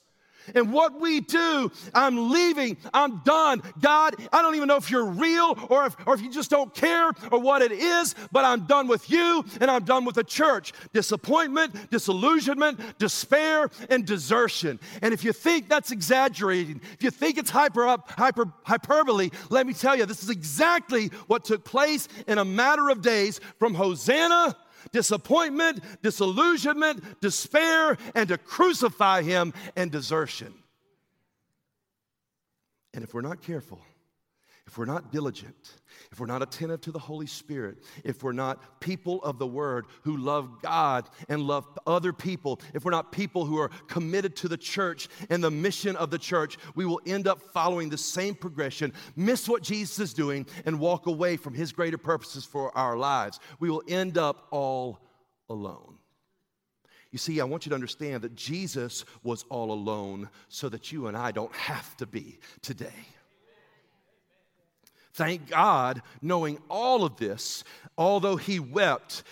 And 0.54 0.72
what 0.72 1.00
we 1.00 1.20
do, 1.20 1.70
I'm 1.94 2.30
leaving, 2.30 2.76
I'm 2.92 3.18
done. 3.24 3.62
God, 3.80 4.14
I 4.32 4.42
don't 4.42 4.54
even 4.54 4.68
know 4.68 4.76
if 4.76 4.90
you're 4.90 5.04
real 5.04 5.58
or 5.68 5.86
if, 5.86 5.96
or 6.06 6.14
if 6.14 6.22
you 6.22 6.30
just 6.30 6.50
don't 6.50 6.72
care 6.74 7.10
or 7.30 7.40
what 7.40 7.62
it 7.62 7.72
is, 7.72 8.14
but 8.32 8.44
I'm 8.44 8.66
done 8.66 8.88
with 8.88 9.10
you 9.10 9.44
and 9.60 9.70
I'm 9.70 9.84
done 9.84 10.04
with 10.04 10.14
the 10.14 10.24
church. 10.24 10.72
Disappointment, 10.92 11.90
disillusionment, 11.90 12.98
despair, 12.98 13.70
and 13.90 14.06
desertion. 14.06 14.78
And 15.02 15.12
if 15.12 15.24
you 15.24 15.32
think 15.32 15.68
that's 15.68 15.90
exaggerating, 15.90 16.80
if 16.94 17.02
you 17.02 17.10
think 17.10 17.38
it's 17.38 17.50
hyper, 17.50 17.96
hyper, 18.08 18.52
hyperbole, 18.64 19.30
let 19.50 19.66
me 19.66 19.72
tell 19.72 19.96
you, 19.96 20.06
this 20.06 20.22
is 20.22 20.30
exactly 20.30 21.08
what 21.26 21.44
took 21.44 21.64
place 21.64 22.08
in 22.26 22.38
a 22.38 22.44
matter 22.44 22.88
of 22.88 23.02
days 23.02 23.40
from 23.58 23.74
Hosanna 23.74 24.56
disappointment, 24.92 25.82
disillusionment, 26.02 27.20
despair, 27.20 27.96
and 28.14 28.28
to 28.28 28.38
crucify 28.38 29.22
him 29.22 29.52
and 29.76 29.90
desertion. 29.90 30.54
And 32.94 33.04
if 33.04 33.12
we're 33.12 33.20
not 33.20 33.42
careful, 33.42 33.80
if 34.66 34.76
we're 34.76 34.84
not 34.84 35.12
diligent, 35.12 35.74
if 36.10 36.18
we're 36.18 36.26
not 36.26 36.42
attentive 36.42 36.80
to 36.82 36.90
the 36.90 36.98
Holy 36.98 37.26
Spirit, 37.26 37.78
if 38.04 38.24
we're 38.24 38.32
not 38.32 38.80
people 38.80 39.22
of 39.22 39.38
the 39.38 39.46
Word 39.46 39.86
who 40.02 40.16
love 40.16 40.60
God 40.60 41.08
and 41.28 41.42
love 41.42 41.66
other 41.86 42.12
people, 42.12 42.60
if 42.74 42.84
we're 42.84 42.90
not 42.90 43.12
people 43.12 43.44
who 43.44 43.58
are 43.58 43.70
committed 43.86 44.34
to 44.36 44.48
the 44.48 44.56
church 44.56 45.08
and 45.30 45.42
the 45.42 45.50
mission 45.50 45.94
of 45.94 46.10
the 46.10 46.18
church, 46.18 46.58
we 46.74 46.84
will 46.84 47.00
end 47.06 47.28
up 47.28 47.40
following 47.52 47.88
the 47.88 47.98
same 47.98 48.34
progression, 48.34 48.92
miss 49.14 49.48
what 49.48 49.62
Jesus 49.62 50.00
is 50.00 50.12
doing, 50.12 50.44
and 50.64 50.80
walk 50.80 51.06
away 51.06 51.36
from 51.36 51.54
His 51.54 51.70
greater 51.70 51.98
purposes 51.98 52.44
for 52.44 52.76
our 52.76 52.96
lives. 52.96 53.38
We 53.60 53.70
will 53.70 53.84
end 53.86 54.18
up 54.18 54.48
all 54.50 54.98
alone. 55.48 55.94
You 57.12 57.18
see, 57.18 57.40
I 57.40 57.44
want 57.44 57.66
you 57.66 57.70
to 57.70 57.76
understand 57.76 58.22
that 58.22 58.34
Jesus 58.34 59.04
was 59.22 59.44
all 59.48 59.70
alone 59.70 60.28
so 60.48 60.68
that 60.68 60.90
you 60.90 61.06
and 61.06 61.16
I 61.16 61.30
don't 61.30 61.54
have 61.54 61.96
to 61.98 62.06
be 62.06 62.40
today. 62.62 63.06
Thank 65.16 65.48
God, 65.48 66.02
knowing 66.20 66.58
all 66.68 67.02
of 67.02 67.16
this, 67.16 67.64
although 67.96 68.36
he 68.36 68.60
wept, 68.60 69.22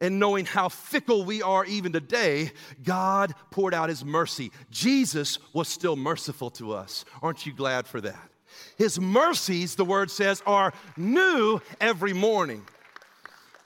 and 0.00 0.18
knowing 0.18 0.46
how 0.46 0.70
fickle 0.70 1.24
we 1.24 1.42
are 1.42 1.64
even 1.66 1.92
today, 1.92 2.52
God 2.82 3.34
poured 3.50 3.74
out 3.74 3.90
his 3.90 4.02
mercy. 4.02 4.50
Jesus 4.70 5.38
was 5.52 5.68
still 5.68 5.94
merciful 5.94 6.48
to 6.52 6.72
us. 6.72 7.04
Aren't 7.20 7.44
you 7.44 7.52
glad 7.52 7.86
for 7.86 8.00
that? 8.00 8.28
His 8.78 8.98
mercies, 8.98 9.74
the 9.74 9.84
word 9.84 10.10
says, 10.10 10.42
are 10.46 10.72
new 10.96 11.60
every 11.82 12.14
morning. 12.14 12.66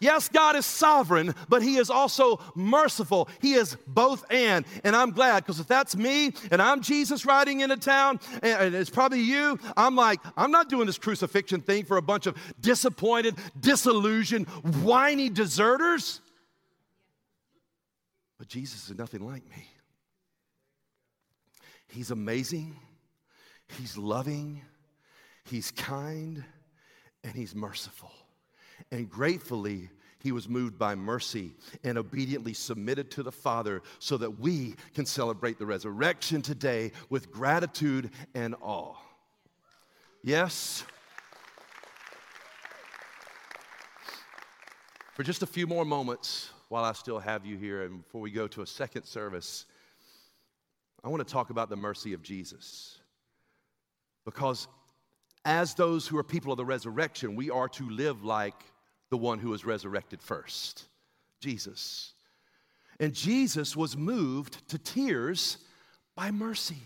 Yes, 0.00 0.30
God 0.30 0.56
is 0.56 0.64
sovereign, 0.64 1.34
but 1.50 1.62
He 1.62 1.76
is 1.76 1.90
also 1.90 2.40
merciful. 2.54 3.28
He 3.40 3.52
is 3.52 3.76
both 3.86 4.24
and. 4.30 4.64
And 4.82 4.96
I'm 4.96 5.10
glad 5.10 5.44
because 5.44 5.60
if 5.60 5.68
that's 5.68 5.94
me 5.94 6.32
and 6.50 6.62
I'm 6.62 6.80
Jesus 6.80 7.26
riding 7.26 7.60
into 7.60 7.76
town 7.76 8.18
and 8.42 8.74
it's 8.74 8.88
probably 8.88 9.20
you, 9.20 9.58
I'm 9.76 9.96
like, 9.96 10.20
I'm 10.38 10.50
not 10.50 10.70
doing 10.70 10.86
this 10.86 10.96
crucifixion 10.96 11.60
thing 11.60 11.84
for 11.84 11.98
a 11.98 12.02
bunch 12.02 12.26
of 12.26 12.36
disappointed, 12.60 13.36
disillusioned, 13.60 14.48
whiny 14.82 15.28
deserters. 15.28 16.22
But 18.38 18.48
Jesus 18.48 18.88
is 18.88 18.96
nothing 18.96 19.26
like 19.26 19.46
me. 19.50 19.68
He's 21.88 22.10
amazing, 22.10 22.74
He's 23.78 23.98
loving, 23.98 24.62
He's 25.44 25.72
kind, 25.72 26.42
and 27.22 27.34
He's 27.34 27.54
merciful. 27.54 28.12
And 28.92 29.08
gratefully, 29.08 29.90
he 30.18 30.32
was 30.32 30.48
moved 30.48 30.78
by 30.78 30.94
mercy 30.94 31.52
and 31.82 31.96
obediently 31.96 32.52
submitted 32.52 33.10
to 33.12 33.22
the 33.22 33.32
Father 33.32 33.82
so 33.98 34.16
that 34.18 34.38
we 34.38 34.74
can 34.94 35.06
celebrate 35.06 35.58
the 35.58 35.66
resurrection 35.66 36.42
today 36.42 36.92
with 37.08 37.30
gratitude 37.30 38.10
and 38.34 38.54
awe. 38.60 38.96
Yes? 40.22 40.84
For 45.14 45.22
just 45.22 45.42
a 45.42 45.46
few 45.46 45.66
more 45.66 45.84
moments, 45.84 46.50
while 46.68 46.84
I 46.84 46.92
still 46.92 47.18
have 47.18 47.44
you 47.44 47.56
here 47.56 47.82
and 47.82 48.02
before 48.02 48.20
we 48.20 48.30
go 48.30 48.46
to 48.48 48.62
a 48.62 48.66
second 48.66 49.04
service, 49.04 49.66
I 51.02 51.08
want 51.08 51.26
to 51.26 51.32
talk 51.32 51.50
about 51.50 51.70
the 51.70 51.76
mercy 51.76 52.12
of 52.12 52.22
Jesus. 52.22 52.98
Because 54.24 54.68
as 55.44 55.74
those 55.74 56.06
who 56.06 56.18
are 56.18 56.22
people 56.22 56.52
of 56.52 56.58
the 56.58 56.64
resurrection, 56.64 57.34
we 57.34 57.50
are 57.50 57.68
to 57.70 57.88
live 57.88 58.22
like 58.22 58.54
the 59.10 59.16
one 59.16 59.38
who 59.38 59.50
was 59.50 59.64
resurrected 59.64 60.22
first 60.22 60.86
Jesus. 61.40 62.12
And 62.98 63.14
Jesus 63.14 63.74
was 63.74 63.96
moved 63.96 64.68
to 64.68 64.78
tears 64.78 65.56
by 66.14 66.30
mercy. 66.30 66.76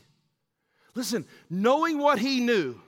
Listen, 0.94 1.26
knowing 1.50 1.98
what 1.98 2.20
he 2.20 2.38
knew, 2.38 2.80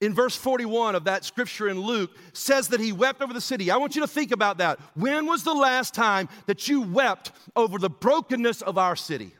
in 0.00 0.12
verse 0.12 0.36
41 0.36 0.94
of 0.94 1.04
that 1.04 1.24
scripture 1.24 1.68
in 1.68 1.80
Luke 1.80 2.10
says 2.32 2.68
that 2.68 2.80
he 2.80 2.92
wept 2.92 3.22
over 3.22 3.32
the 3.32 3.40
city. 3.40 3.70
I 3.70 3.76
want 3.76 3.94
you 3.94 4.02
to 4.02 4.08
think 4.08 4.32
about 4.32 4.58
that. 4.58 4.78
When 4.94 5.26
was 5.26 5.42
the 5.42 5.54
last 5.54 5.94
time 5.94 6.28
that 6.46 6.68
you 6.68 6.82
wept 6.82 7.32
over 7.54 7.78
the 7.78 7.88
brokenness 7.88 8.60
of 8.60 8.76
our 8.76 8.96
city? 8.96 9.32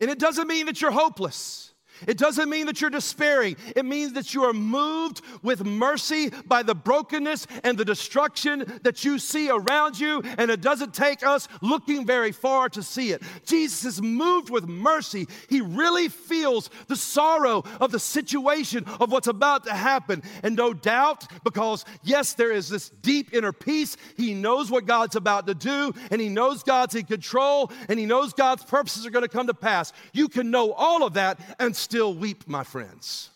And 0.00 0.10
it 0.10 0.18
doesn't 0.18 0.46
mean 0.46 0.66
that 0.66 0.80
you're 0.80 0.92
hopeless. 0.92 1.72
It 2.06 2.18
doesn't 2.18 2.48
mean 2.48 2.66
that 2.66 2.80
you're 2.80 2.90
despairing. 2.90 3.56
It 3.74 3.84
means 3.84 4.12
that 4.14 4.34
you 4.34 4.44
are 4.44 4.52
moved 4.52 5.22
with 5.42 5.64
mercy 5.64 6.30
by 6.46 6.62
the 6.62 6.74
brokenness 6.74 7.46
and 7.64 7.76
the 7.76 7.84
destruction 7.84 8.80
that 8.82 9.04
you 9.04 9.18
see 9.18 9.50
around 9.50 9.98
you, 9.98 10.22
and 10.38 10.50
it 10.50 10.60
doesn't 10.60 10.94
take 10.94 11.26
us 11.26 11.48
looking 11.62 12.06
very 12.06 12.32
far 12.32 12.68
to 12.70 12.82
see 12.82 13.10
it. 13.12 13.22
Jesus 13.44 13.84
is 13.84 14.02
moved 14.02 14.50
with 14.50 14.68
mercy. 14.68 15.26
He 15.48 15.60
really 15.60 16.08
feels 16.08 16.70
the 16.86 16.96
sorrow 16.96 17.64
of 17.80 17.90
the 17.90 17.98
situation 17.98 18.84
of 19.00 19.10
what's 19.10 19.28
about 19.28 19.64
to 19.64 19.74
happen. 19.74 20.22
And 20.42 20.56
no 20.56 20.72
doubt, 20.72 21.26
because 21.44 21.84
yes, 22.02 22.34
there 22.34 22.52
is 22.52 22.68
this 22.68 22.90
deep 22.90 23.32
inner 23.32 23.52
peace, 23.52 23.96
he 24.16 24.34
knows 24.34 24.70
what 24.70 24.86
God's 24.86 25.16
about 25.16 25.46
to 25.46 25.54
do, 25.54 25.92
and 26.10 26.20
he 26.20 26.28
knows 26.28 26.62
God's 26.62 26.94
in 26.94 27.06
control, 27.06 27.72
and 27.88 27.98
he 27.98 28.06
knows 28.06 28.32
God's 28.32 28.64
purposes 28.64 29.06
are 29.06 29.10
going 29.10 29.24
to 29.24 29.28
come 29.28 29.46
to 29.46 29.54
pass. 29.54 29.92
You 30.12 30.28
can 30.28 30.50
know 30.50 30.72
all 30.72 31.04
of 31.04 31.14
that 31.14 31.40
and 31.58 31.74
still 31.88 32.12
weep, 32.12 32.46
my 32.46 32.62
friends. 32.62 33.30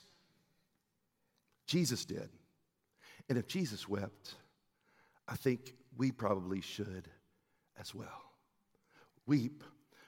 Jesus 1.66 2.04
did. 2.04 2.28
And 3.30 3.38
if 3.38 3.46
Jesus 3.46 3.88
wept, 3.88 4.34
I 5.26 5.36
think 5.36 5.72
we 5.96 6.12
probably 6.12 6.60
should 6.60 7.08
as 7.80 7.94
well. 7.94 8.22
Weep 9.26 9.64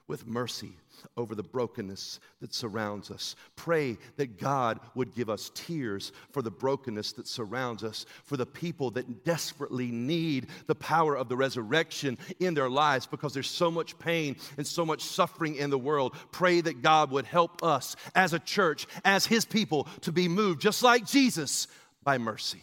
with 0.06 0.26
mercy 0.26 0.76
over 1.16 1.34
the 1.34 1.42
brokenness 1.42 2.20
that 2.40 2.52
surrounds 2.52 3.10
us. 3.10 3.36
Pray 3.56 3.96
that 4.16 4.38
God 4.38 4.80
would 4.94 5.14
give 5.14 5.30
us 5.30 5.50
tears 5.54 6.12
for 6.30 6.42
the 6.42 6.50
brokenness 6.50 7.12
that 7.12 7.26
surrounds 7.26 7.82
us, 7.82 8.04
for 8.24 8.36
the 8.36 8.46
people 8.46 8.90
that 8.92 9.24
desperately 9.24 9.90
need 9.90 10.48
the 10.66 10.74
power 10.74 11.16
of 11.16 11.28
the 11.28 11.36
resurrection 11.36 12.18
in 12.38 12.54
their 12.54 12.68
lives 12.68 13.06
because 13.06 13.32
there's 13.32 13.50
so 13.50 13.70
much 13.70 13.98
pain 13.98 14.36
and 14.56 14.66
so 14.66 14.84
much 14.84 15.02
suffering 15.02 15.56
in 15.56 15.70
the 15.70 15.78
world. 15.78 16.14
Pray 16.32 16.60
that 16.60 16.82
God 16.82 17.10
would 17.10 17.26
help 17.26 17.62
us 17.62 17.96
as 18.14 18.34
a 18.34 18.38
church, 18.38 18.86
as 19.04 19.24
His 19.26 19.44
people, 19.44 19.88
to 20.02 20.12
be 20.12 20.28
moved, 20.28 20.60
just 20.60 20.82
like 20.82 21.06
Jesus, 21.06 21.66
by 22.02 22.18
mercy. 22.18 22.62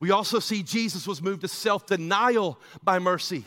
We 0.00 0.12
also 0.12 0.38
see 0.38 0.62
Jesus 0.62 1.06
was 1.06 1.20
moved 1.20 1.42
to 1.42 1.48
self 1.48 1.86
denial 1.86 2.58
by 2.82 2.98
mercy. 2.98 3.44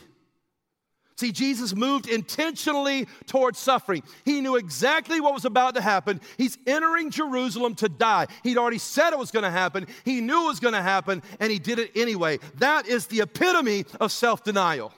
See, 1.22 1.32
Jesus 1.32 1.76
moved 1.76 2.10
intentionally 2.10 3.08
towards 3.28 3.60
suffering. 3.60 4.02
He 4.26 4.42
knew 4.42 4.56
exactly 4.56 5.22
what 5.22 5.36
was 5.36 5.46
about 5.46 5.76
to 5.76 5.82
happen. 5.82 6.20
He's 6.36 6.58
entering 6.66 7.12
Jerusalem 7.12 7.76
to 7.76 7.90
die. 7.90 8.26
He'd 8.42 8.58
already 8.58 8.80
said 8.80 9.14
it 9.14 9.20
was 9.20 9.30
going 9.30 9.44
to 9.44 9.52
happen, 9.52 9.86
he 10.04 10.20
knew 10.20 10.46
it 10.46 10.48
was 10.48 10.60
going 10.60 10.74
to 10.74 10.82
happen, 10.82 11.22
and 11.40 11.52
he 11.52 11.60
did 11.60 11.78
it 11.78 11.92
anyway. 11.96 12.40
That 12.56 12.88
is 12.88 13.06
the 13.06 13.22
epitome 13.22 13.86
of 14.00 14.12
self 14.12 14.44
denial. 14.44 14.92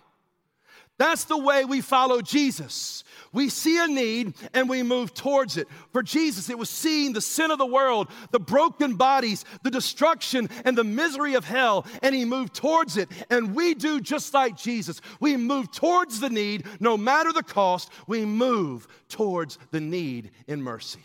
That's 1.00 1.24
the 1.24 1.38
way 1.38 1.66
we 1.66 1.82
follow 1.82 2.22
Jesus. 2.22 3.04
We 3.32 3.50
see 3.50 3.84
a 3.84 3.88
need 3.88 4.36
and 4.54 4.70
we 4.70 4.84
move 4.84 5.14
towards 5.14 5.58
it. 5.58 5.68
For 5.92 6.04
Jesus, 6.04 6.50
it 6.52 6.58
was 6.58 6.70
seeing 6.70 7.14
the 7.14 7.22
sin 7.22 7.50
of 7.50 7.58
the 7.58 7.66
world, 7.66 8.10
the 8.32 8.40
broken 8.40 8.96
bodies, 8.96 9.44
the 9.64 9.72
destruction, 9.72 10.50
and 10.66 10.78
the 10.78 10.84
misery 10.84 11.34
of 11.34 11.46
hell, 11.46 11.88
and 12.04 12.14
he 12.14 12.26
moved 12.26 12.54
towards 12.54 12.96
it. 12.96 13.10
And 13.32 13.56
we 13.56 13.74
do 13.74 14.00
just 14.00 14.36
like 14.36 14.56
Jesus. 14.56 15.02
We 15.20 15.36
move 15.36 15.72
towards 15.72 16.20
the 16.20 16.30
need, 16.30 16.68
no 16.80 16.96
matter 16.96 17.34
the 17.34 17.44
cost, 17.44 17.92
we 18.06 18.24
move 18.24 18.88
towards 19.10 19.58
the 19.72 19.82
need 19.82 20.30
in 20.48 20.62
mercy. 20.62 21.02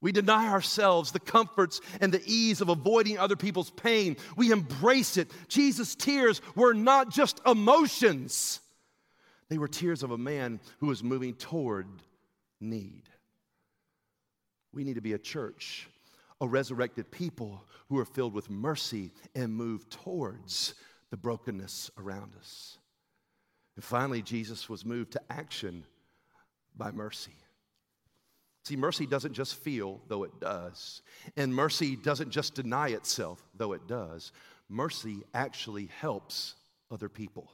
We 0.00 0.12
deny 0.12 0.48
ourselves 0.48 1.12
the 1.12 1.20
comforts 1.20 1.80
and 2.00 2.12
the 2.12 2.22
ease 2.26 2.60
of 2.60 2.68
avoiding 2.68 3.18
other 3.18 3.36
people's 3.36 3.70
pain. 3.70 4.16
We 4.36 4.50
embrace 4.50 5.16
it. 5.16 5.30
Jesus' 5.48 5.94
tears 5.94 6.42
were 6.54 6.74
not 6.74 7.08
just 7.08 7.40
emotions, 7.46 8.60
they 9.48 9.58
were 9.58 9.68
tears 9.68 10.02
of 10.02 10.10
a 10.10 10.18
man 10.18 10.60
who 10.78 10.86
was 10.86 11.02
moving 11.02 11.34
toward 11.34 11.86
need. 12.60 13.02
We 14.72 14.84
need 14.84 14.94
to 14.94 15.00
be 15.00 15.12
a 15.12 15.18
church, 15.18 15.88
a 16.40 16.48
resurrected 16.48 17.10
people 17.10 17.64
who 17.88 17.98
are 17.98 18.04
filled 18.04 18.34
with 18.34 18.50
mercy 18.50 19.12
and 19.34 19.54
move 19.54 19.88
towards 19.88 20.74
the 21.10 21.16
brokenness 21.16 21.90
around 21.98 22.32
us. 22.38 22.78
And 23.76 23.84
finally, 23.84 24.22
Jesus 24.22 24.68
was 24.68 24.84
moved 24.84 25.12
to 25.12 25.22
action 25.30 25.84
by 26.76 26.90
mercy. 26.90 27.36
See, 28.64 28.76
mercy 28.76 29.06
doesn't 29.06 29.34
just 29.34 29.56
feel, 29.56 30.00
though 30.08 30.24
it 30.24 30.40
does. 30.40 31.02
And 31.36 31.54
mercy 31.54 31.96
doesn't 31.96 32.30
just 32.30 32.54
deny 32.54 32.88
itself, 32.88 33.42
though 33.54 33.74
it 33.74 33.86
does. 33.86 34.32
Mercy 34.70 35.18
actually 35.34 35.90
helps 36.00 36.54
other 36.90 37.10
people 37.10 37.50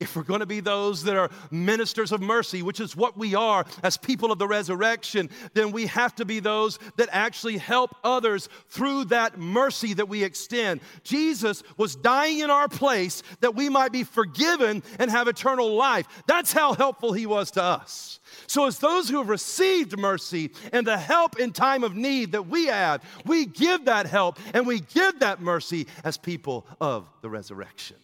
if 0.00 0.14
we're 0.14 0.22
going 0.22 0.40
to 0.40 0.46
be 0.46 0.60
those 0.60 1.02
that 1.04 1.16
are 1.16 1.28
ministers 1.50 2.12
of 2.12 2.20
mercy, 2.20 2.62
which 2.62 2.78
is 2.78 2.94
what 2.94 3.16
we 3.16 3.34
are 3.34 3.66
as 3.82 3.96
people 3.96 4.30
of 4.30 4.38
the 4.38 4.46
resurrection, 4.46 5.28
then 5.54 5.72
we 5.72 5.86
have 5.86 6.14
to 6.14 6.24
be 6.24 6.38
those 6.38 6.78
that 6.96 7.08
actually 7.10 7.58
help 7.58 7.96
others 8.04 8.48
through 8.68 9.04
that 9.06 9.38
mercy 9.38 9.94
that 9.94 10.08
we 10.08 10.22
extend. 10.22 10.80
Jesus 11.02 11.64
was 11.76 11.96
dying 11.96 12.40
in 12.40 12.50
our 12.50 12.68
place 12.68 13.24
that 13.40 13.56
we 13.56 13.68
might 13.68 13.90
be 13.90 14.04
forgiven 14.04 14.84
and 15.00 15.10
have 15.10 15.26
eternal 15.26 15.74
life. 15.74 16.06
That's 16.28 16.52
how 16.52 16.74
helpful 16.74 17.12
he 17.12 17.26
was 17.26 17.50
to 17.52 17.62
us. 17.62 18.20
So, 18.46 18.66
as 18.66 18.78
those 18.78 19.08
who 19.08 19.18
have 19.18 19.28
received 19.28 19.98
mercy 19.98 20.50
and 20.72 20.86
the 20.86 20.98
help 20.98 21.40
in 21.40 21.50
time 21.50 21.82
of 21.82 21.96
need 21.96 22.32
that 22.32 22.46
we 22.46 22.66
have, 22.66 23.02
we 23.26 23.46
give 23.46 23.86
that 23.86 24.06
help 24.06 24.38
and 24.54 24.66
we 24.66 24.80
give 24.80 25.20
that 25.20 25.40
mercy 25.40 25.88
as 26.04 26.16
people 26.16 26.66
of 26.80 27.08
the 27.20 27.28
resurrection. 27.28 27.96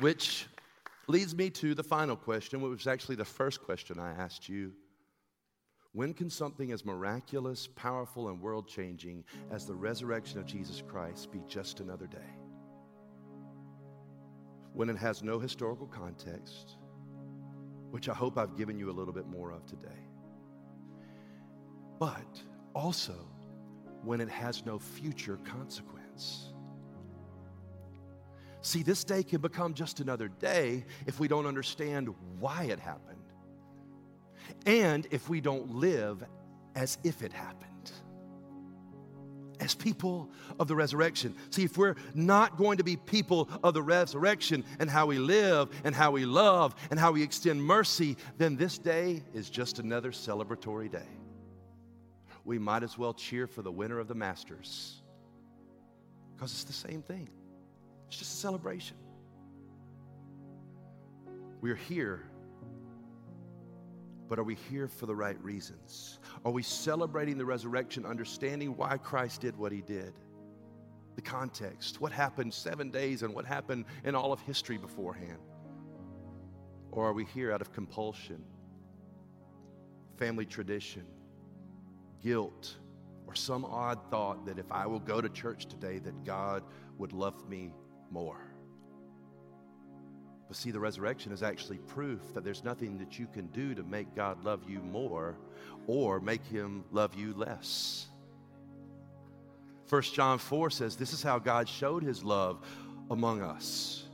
Which 0.00 0.46
leads 1.08 1.34
me 1.34 1.50
to 1.50 1.74
the 1.74 1.82
final 1.82 2.16
question, 2.16 2.60
which 2.60 2.70
was 2.70 2.86
actually 2.86 3.16
the 3.16 3.24
first 3.24 3.62
question 3.62 3.98
I 3.98 4.10
asked 4.10 4.48
you. 4.48 4.72
When 5.92 6.12
can 6.12 6.28
something 6.28 6.72
as 6.72 6.84
miraculous, 6.84 7.68
powerful, 7.74 8.28
and 8.28 8.40
world 8.40 8.68
changing 8.68 9.24
as 9.50 9.64
the 9.64 9.74
resurrection 9.74 10.38
of 10.38 10.44
Jesus 10.44 10.82
Christ 10.86 11.32
be 11.32 11.40
just 11.48 11.80
another 11.80 12.06
day? 12.06 12.18
When 14.74 14.90
it 14.90 14.98
has 14.98 15.22
no 15.22 15.38
historical 15.38 15.86
context, 15.86 16.76
which 17.90 18.10
I 18.10 18.14
hope 18.14 18.36
I've 18.36 18.58
given 18.58 18.78
you 18.78 18.90
a 18.90 18.92
little 18.92 19.14
bit 19.14 19.26
more 19.26 19.52
of 19.52 19.64
today. 19.64 19.88
But 21.98 22.42
also 22.74 23.16
when 24.02 24.20
it 24.20 24.28
has 24.28 24.66
no 24.66 24.78
future 24.78 25.38
consequence. 25.44 26.52
See, 28.66 28.82
this 28.82 29.04
day 29.04 29.22
can 29.22 29.40
become 29.40 29.74
just 29.74 30.00
another 30.00 30.26
day 30.26 30.86
if 31.06 31.20
we 31.20 31.28
don't 31.28 31.46
understand 31.46 32.12
why 32.40 32.64
it 32.64 32.80
happened 32.80 33.22
and 34.66 35.06
if 35.12 35.28
we 35.28 35.40
don't 35.40 35.76
live 35.76 36.24
as 36.74 36.98
if 37.04 37.22
it 37.22 37.32
happened. 37.32 37.92
As 39.60 39.76
people 39.76 40.32
of 40.58 40.66
the 40.66 40.74
resurrection. 40.74 41.36
See, 41.50 41.62
if 41.62 41.78
we're 41.78 41.94
not 42.12 42.56
going 42.56 42.78
to 42.78 42.82
be 42.82 42.96
people 42.96 43.48
of 43.62 43.72
the 43.72 43.82
resurrection 43.82 44.64
and 44.80 44.90
how 44.90 45.06
we 45.06 45.20
live 45.20 45.68
and 45.84 45.94
how 45.94 46.10
we 46.10 46.26
love 46.26 46.74
and 46.90 46.98
how 46.98 47.12
we 47.12 47.22
extend 47.22 47.62
mercy, 47.62 48.16
then 48.36 48.56
this 48.56 48.78
day 48.78 49.22
is 49.32 49.48
just 49.48 49.78
another 49.78 50.10
celebratory 50.10 50.90
day. 50.90 51.08
We 52.44 52.58
might 52.58 52.82
as 52.82 52.98
well 52.98 53.14
cheer 53.14 53.46
for 53.46 53.62
the 53.62 53.70
winner 53.70 54.00
of 54.00 54.08
the 54.08 54.16
Masters 54.16 55.02
because 56.34 56.50
it's 56.50 56.64
the 56.64 56.72
same 56.72 57.00
thing. 57.00 57.28
It's 58.08 58.18
just 58.18 58.32
a 58.32 58.36
celebration. 58.36 58.96
We're 61.60 61.74
here, 61.74 62.22
but 64.28 64.38
are 64.38 64.44
we 64.44 64.54
here 64.54 64.88
for 64.88 65.06
the 65.06 65.14
right 65.14 65.42
reasons? 65.42 66.18
Are 66.44 66.52
we 66.52 66.62
celebrating 66.62 67.38
the 67.38 67.44
resurrection, 67.44 68.06
understanding 68.06 68.76
why 68.76 68.98
Christ 68.98 69.40
did 69.40 69.56
what 69.56 69.72
he 69.72 69.80
did? 69.80 70.12
The 71.16 71.22
context, 71.22 72.00
what 72.00 72.12
happened 72.12 72.52
seven 72.52 72.90
days 72.90 73.22
and 73.22 73.34
what 73.34 73.46
happened 73.46 73.86
in 74.04 74.14
all 74.14 74.32
of 74.32 74.40
history 74.40 74.76
beforehand? 74.76 75.38
Or 76.92 77.08
are 77.08 77.12
we 77.12 77.24
here 77.24 77.52
out 77.52 77.60
of 77.60 77.72
compulsion, 77.72 78.44
family 80.18 80.44
tradition, 80.44 81.04
guilt, 82.22 82.76
or 83.26 83.34
some 83.34 83.64
odd 83.64 83.98
thought 84.10 84.46
that 84.46 84.58
if 84.58 84.70
I 84.70 84.86
will 84.86 85.00
go 85.00 85.20
to 85.20 85.28
church 85.28 85.66
today, 85.66 85.98
that 85.98 86.24
God 86.24 86.62
would 86.98 87.12
love 87.12 87.48
me 87.48 87.72
more. 88.10 88.40
But 90.48 90.56
see, 90.56 90.70
the 90.70 90.80
resurrection 90.80 91.32
is 91.32 91.42
actually 91.42 91.78
proof 91.78 92.20
that 92.34 92.44
there's 92.44 92.62
nothing 92.62 92.98
that 92.98 93.18
you 93.18 93.26
can 93.26 93.46
do 93.48 93.74
to 93.74 93.82
make 93.82 94.14
God 94.14 94.44
love 94.44 94.60
you 94.68 94.80
more 94.80 95.36
or 95.86 96.20
make 96.20 96.44
him 96.46 96.84
love 96.92 97.14
you 97.14 97.34
less. 97.34 98.06
1 99.88 100.02
John 100.02 100.38
4 100.38 100.70
says, 100.70 100.96
This 100.96 101.12
is 101.12 101.22
how 101.22 101.38
God 101.38 101.68
showed 101.68 102.02
his 102.02 102.22
love 102.22 102.64
among 103.10 103.42
us 103.42 104.05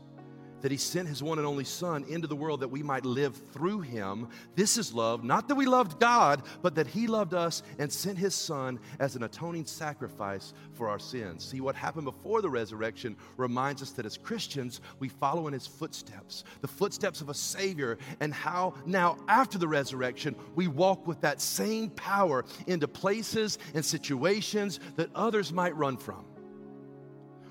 that 0.62 0.72
he 0.72 0.78
sent 0.78 1.08
his 1.08 1.22
one 1.22 1.38
and 1.38 1.46
only 1.46 1.64
Son 1.64 2.04
into 2.08 2.26
the 2.26 2.36
world 2.36 2.60
that 2.60 2.68
we 2.68 2.82
might 2.82 3.04
live 3.04 3.36
through 3.52 3.80
him. 3.80 4.28
This 4.54 4.78
is 4.78 4.94
love, 4.94 5.22
not 5.22 5.48
that 5.48 5.54
we 5.54 5.66
loved 5.66 6.00
God, 6.00 6.42
but 6.62 6.74
that 6.76 6.86
he 6.86 7.06
loved 7.06 7.34
us 7.34 7.62
and 7.78 7.92
sent 7.92 8.16
his 8.16 8.34
Son 8.34 8.78
as 8.98 9.16
an 9.16 9.24
atoning 9.24 9.66
sacrifice 9.66 10.54
for 10.72 10.88
our 10.88 10.98
sins. 10.98 11.44
See, 11.44 11.60
what 11.60 11.74
happened 11.74 12.04
before 12.06 12.40
the 12.40 12.50
resurrection 12.50 13.16
reminds 13.36 13.82
us 13.82 13.90
that 13.92 14.06
as 14.06 14.16
Christians, 14.16 14.80
we 14.98 15.08
follow 15.08 15.46
in 15.46 15.52
his 15.52 15.66
footsteps, 15.66 16.44
the 16.60 16.68
footsteps 16.68 17.20
of 17.20 17.28
a 17.28 17.34
Savior, 17.34 17.98
and 18.20 18.32
how 18.32 18.74
now, 18.86 19.18
after 19.28 19.58
the 19.58 19.68
resurrection, 19.68 20.34
we 20.54 20.68
walk 20.68 21.06
with 21.06 21.20
that 21.20 21.40
same 21.40 21.90
power 21.90 22.44
into 22.66 22.88
places 22.88 23.58
and 23.74 23.84
situations 23.84 24.80
that 24.96 25.10
others 25.14 25.52
might 25.52 25.76
run 25.76 25.96
from. 25.96 26.24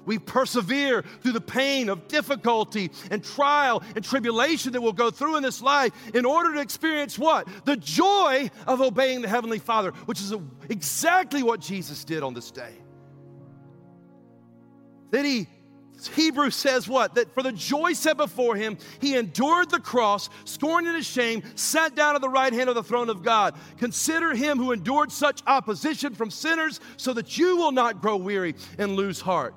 We 0.06 0.20
persevere 0.20 1.04
through 1.22 1.34
the 1.34 1.42
pain 1.42 1.90
of 1.90 2.08
difficulty 2.08 2.92
and 3.10 3.24
trial 3.24 3.84
and 3.96 4.04
tribulation 4.04 4.74
that 4.74 4.82
we'll 4.82 4.94
go 4.94 5.12
through 5.12 5.38
in 5.38 5.44
this 5.44 5.62
life 5.62 5.94
in 6.14 6.26
order 6.26 6.54
to 6.54 6.60
experience 6.60 7.18
what? 7.18 7.48
The 7.66 7.78
joy 7.78 8.50
of 8.68 8.82
obeying 8.82 9.22
the 9.22 9.28
Heavenly 9.28 9.60
Father, 9.60 9.92
which 10.06 10.20
is 10.20 10.34
exactly 10.70 11.44
what 11.44 11.60
Jesus 11.60 12.04
did 12.04 12.24
on 12.24 12.34
this 12.34 12.52
day. 12.52 12.74
Then 15.12 15.26
he 15.26 15.48
Hebrews 16.10 16.56
says 16.56 16.88
what? 16.88 17.16
That 17.16 17.34
for 17.34 17.44
the 17.44 17.52
joy 17.52 17.94
set 17.94 18.18
before 18.18 18.56
him, 18.56 18.78
he 19.00 19.16
endured 19.16 19.70
the 19.70 19.80
cross, 19.80 20.30
scorned 20.46 20.88
and 20.88 20.98
ashamed, 20.98 21.44
sat 21.56 21.96
down 21.96 22.16
at 22.16 22.22
the 22.22 22.30
right 22.30 22.52
hand 22.52 22.70
of 22.70 22.76
the 22.76 22.84
throne 22.84 23.10
of 23.10 23.22
God. 23.22 23.56
Consider 23.78 24.34
him 24.34 24.58
who 24.58 24.72
endured 24.72 25.12
such 25.12 25.42
opposition 25.46 26.16
from 26.16 26.32
sinners 26.32 26.80
so 26.98 27.14
that 27.14 27.38
you 27.38 27.58
will 27.58 27.72
not 27.72 28.02
grow 28.02 28.18
weary 28.18 28.56
and 28.78 28.96
lose 28.96 29.22
heart. 29.22 29.54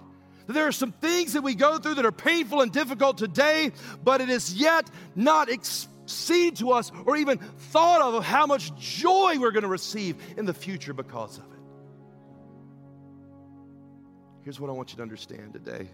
There 0.47 0.67
are 0.67 0.73
some 0.73 0.93
things 0.93 1.33
that 1.33 1.43
we 1.43 1.55
go 1.55 1.79
through 1.79 1.95
that 1.95 2.05
are 2.05 2.13
painful 2.13 2.61
and 2.61 2.71
difficult 2.71 3.17
today, 3.17 3.73
but 4.03 4.21
it 4.21 4.29
is 4.29 4.55
yet 4.55 4.89
not 5.15 5.49
exceed 5.49 6.57
to 6.57 6.73
us 6.73 6.93
or 7.07 7.17
even 7.17 7.39
thought 7.39 8.03
of, 8.03 8.15
of 8.15 8.25
how 8.25 8.47
much 8.47 8.75
joy 8.77 9.37
we're 9.39 9.53
going 9.53 9.63
to 9.63 9.69
receive 9.69 10.17
in 10.37 10.45
the 10.45 10.55
future 10.55 10.93
because 10.93 11.39
of 11.39 11.45
it. 11.45 11.51
Here's 14.43 14.61
what 14.61 14.69
I 14.69 14.75
want 14.75 14.91
you 14.91 14.97
to 14.97 15.03
understand 15.03 15.55
today. 15.55 15.89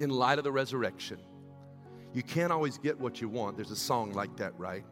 In 0.00 0.10
light 0.10 0.36
of 0.36 0.44
the 0.44 0.52
resurrection, 0.52 1.18
you 2.12 2.22
can't 2.22 2.52
always 2.52 2.76
get 2.76 3.00
what 3.00 3.22
you 3.22 3.28
want. 3.28 3.56
There's 3.56 3.70
a 3.70 3.76
song 3.76 4.12
like 4.12 4.36
that, 4.36 4.52
right? 4.58 4.84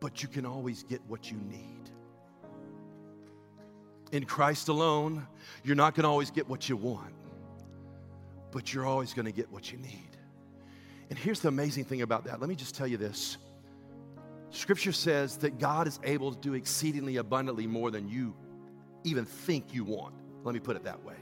But 0.00 0.22
you 0.22 0.28
can 0.28 0.44
always 0.44 0.82
get 0.82 1.00
what 1.06 1.30
you 1.30 1.36
need 1.36 1.77
in 4.12 4.24
Christ 4.24 4.68
alone, 4.68 5.26
you're 5.64 5.76
not 5.76 5.94
going 5.94 6.04
to 6.04 6.08
always 6.08 6.30
get 6.30 6.48
what 6.48 6.68
you 6.68 6.76
want, 6.76 7.14
but 8.50 8.72
you're 8.72 8.86
always 8.86 9.12
going 9.14 9.26
to 9.26 9.32
get 9.32 9.50
what 9.50 9.70
you 9.72 9.78
need. 9.78 10.08
And 11.10 11.18
here's 11.18 11.40
the 11.40 11.48
amazing 11.48 11.84
thing 11.84 12.02
about 12.02 12.24
that. 12.24 12.40
Let 12.40 12.48
me 12.48 12.54
just 12.54 12.74
tell 12.74 12.86
you 12.86 12.96
this. 12.96 13.38
Scripture 14.50 14.92
says 14.92 15.36
that 15.38 15.58
God 15.58 15.86
is 15.86 16.00
able 16.04 16.32
to 16.32 16.38
do 16.38 16.54
exceedingly 16.54 17.16
abundantly 17.16 17.66
more 17.66 17.90
than 17.90 18.08
you 18.08 18.34
even 19.04 19.24
think 19.24 19.74
you 19.74 19.84
want. 19.84 20.14
Let 20.44 20.54
me 20.54 20.60
put 20.60 20.76
it 20.76 20.84
that 20.84 21.02
way. 21.04 21.14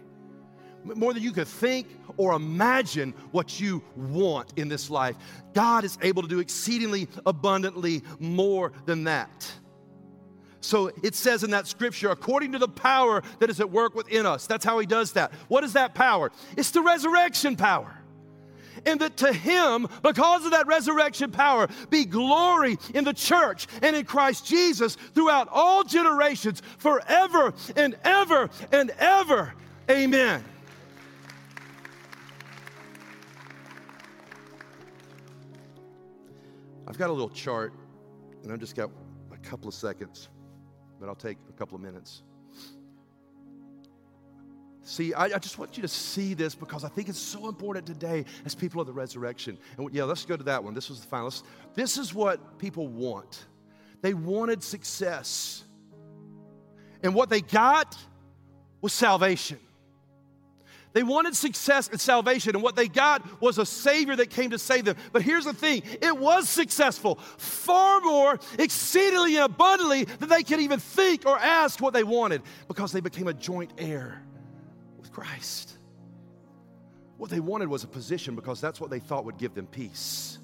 More 0.85 1.13
than 1.13 1.23
you 1.23 1.33
could 1.33 1.49
think 1.49 1.89
or 2.17 2.35
imagine 2.35 3.13
what 3.33 3.59
you 3.59 3.83
want 3.97 4.53
in 4.57 4.69
this 4.69 4.89
life. 4.89 5.17
God 5.53 5.83
is 5.83 5.99
able 6.03 6.23
to 6.23 6.29
do 6.29 6.39
exceedingly 6.39 7.09
abundantly 7.25 8.03
more 8.21 8.73
than 8.85 9.05
that. 9.05 9.51
So 10.67 10.91
it 11.05 11.15
says 11.15 11.45
in 11.45 11.51
that 11.51 11.69
scripture, 11.69 12.11
according 12.11 12.51
to 12.53 12.59
the 12.59 12.67
power 12.67 13.23
that 13.39 13.49
is 13.51 13.61
at 13.61 13.71
work 13.71 13.95
within 13.95 14.27
us. 14.27 14.49
That's 14.49 14.65
how 14.65 14.81
he 14.81 14.87
does 14.87 15.13
that. 15.13 15.33
What 15.47 15.63
is 15.63 15.75
that 15.75 15.95
power? 15.95 16.33
It's 16.57 16.73
the 16.73 16.83
resurrection 16.83 17.55
power. 17.55 17.97
And 18.85 19.01
that 19.01 19.17
to 19.19 19.33
him, 19.33 19.87
because 20.03 20.45
of 20.45 20.51
that 20.51 20.67
resurrection 20.67 21.31
power, 21.31 21.69
be 21.89 22.05
glory 22.05 22.79
in 22.95 23.05
the 23.05 23.13
church 23.15 23.69
and 23.81 23.95
in 23.95 24.05
Christ 24.05 24.45
Jesus 24.45 24.97
throughout 25.15 25.49
all 25.53 25.85
generations, 25.85 26.63
forever 26.79 27.55
and 27.77 27.97
ever 28.03 28.51
and 28.73 28.91
ever. 28.99 29.55
Amen. 29.89 30.45
I've 36.89 36.99
got 36.99 37.11
a 37.11 37.13
little 37.13 37.31
chart, 37.31 37.73
and 38.43 38.53
I've 38.53 38.61
just 38.61 38.75
got 38.75 38.91
a 39.33 39.37
couple 39.39 39.69
of 39.69 39.75
seconds 39.75 40.29
but 41.01 41.09
I'll 41.09 41.15
take 41.15 41.39
a 41.49 41.53
couple 41.53 41.77
of 41.77 41.83
minutes. 41.83 42.23
See, 44.83 45.13
I, 45.15 45.25
I, 45.25 45.39
just 45.39 45.59
want 45.59 45.77
you 45.77 45.83
to 45.83 45.89
see 45.89 46.33
this 46.33 46.55
because 46.55 46.85
I 46.85 46.89
think 46.89 47.09
it's 47.09 47.19
so 47.19 47.49
important 47.49 47.87
today 47.87 48.25
as 48.45 48.55
people 48.55 48.81
of 48.81 48.87
the 48.87 48.93
resurrection. 48.93 49.59
And 49.77 49.93
yeah, 49.93 50.05
let's 50.05 50.25
go 50.25 50.37
to 50.37 50.45
that 50.45 50.63
one. 50.63 50.75
This 50.75 50.89
was 50.89 51.01
the 51.01 51.09
final. 51.09 51.35
This 51.75 51.99
is 51.99 52.15
what 52.15 52.61
people 52.61 52.87
want. 52.87 53.47
They 54.01 54.15
wanted 54.15 54.63
success. 54.63 55.65
And 57.03 57.17
what 57.17 57.31
they 57.31 57.41
got 57.41 57.99
was 58.81 58.93
salvation. 58.93 59.59
They 60.97 61.03
wanted 61.03 61.37
success 61.37 61.89
and 61.89 62.01
salvation, 62.01 62.57
and 62.57 62.63
what 62.63 62.75
they 62.75 62.89
got 62.89 63.43
was 63.43 63.59
a 63.59 63.67
Savior 63.67 64.17
that 64.17 64.31
came 64.31 64.49
to 64.53 64.59
save 64.59 64.87
them. 64.87 64.97
But 65.13 65.21
here's 65.21 65.45
the 65.45 65.53
thing 65.53 65.83
it 66.01 66.17
was 66.17 66.49
successful, 66.49 67.17
far 67.37 68.01
more, 68.01 68.41
exceedingly 68.59 69.37
and 69.37 69.45
abundantly 69.45 70.05
than 70.05 70.31
they 70.31 70.43
could 70.43 70.59
even 70.59 70.81
think 70.81 71.27
or 71.27 71.39
ask 71.39 71.83
what 71.83 71.93
they 71.93 72.03
wanted 72.03 72.41
because 72.67 72.93
they 72.93 73.01
became 73.01 73.29
a 73.29 73.35
joint 73.35 73.73
heir 73.77 74.23
with 74.99 75.13
Christ. 75.13 75.77
What 77.19 77.29
they 77.29 77.41
wanted 77.41 77.69
was 77.69 77.85
a 77.85 77.89
position 77.89 78.35
because 78.35 78.59
that's 78.63 78.81
what 78.81 78.89
they 78.89 79.01
thought 79.01 79.27
would 79.27 79.37
give 79.37 79.53
them 79.53 79.67
peace. 79.67 80.39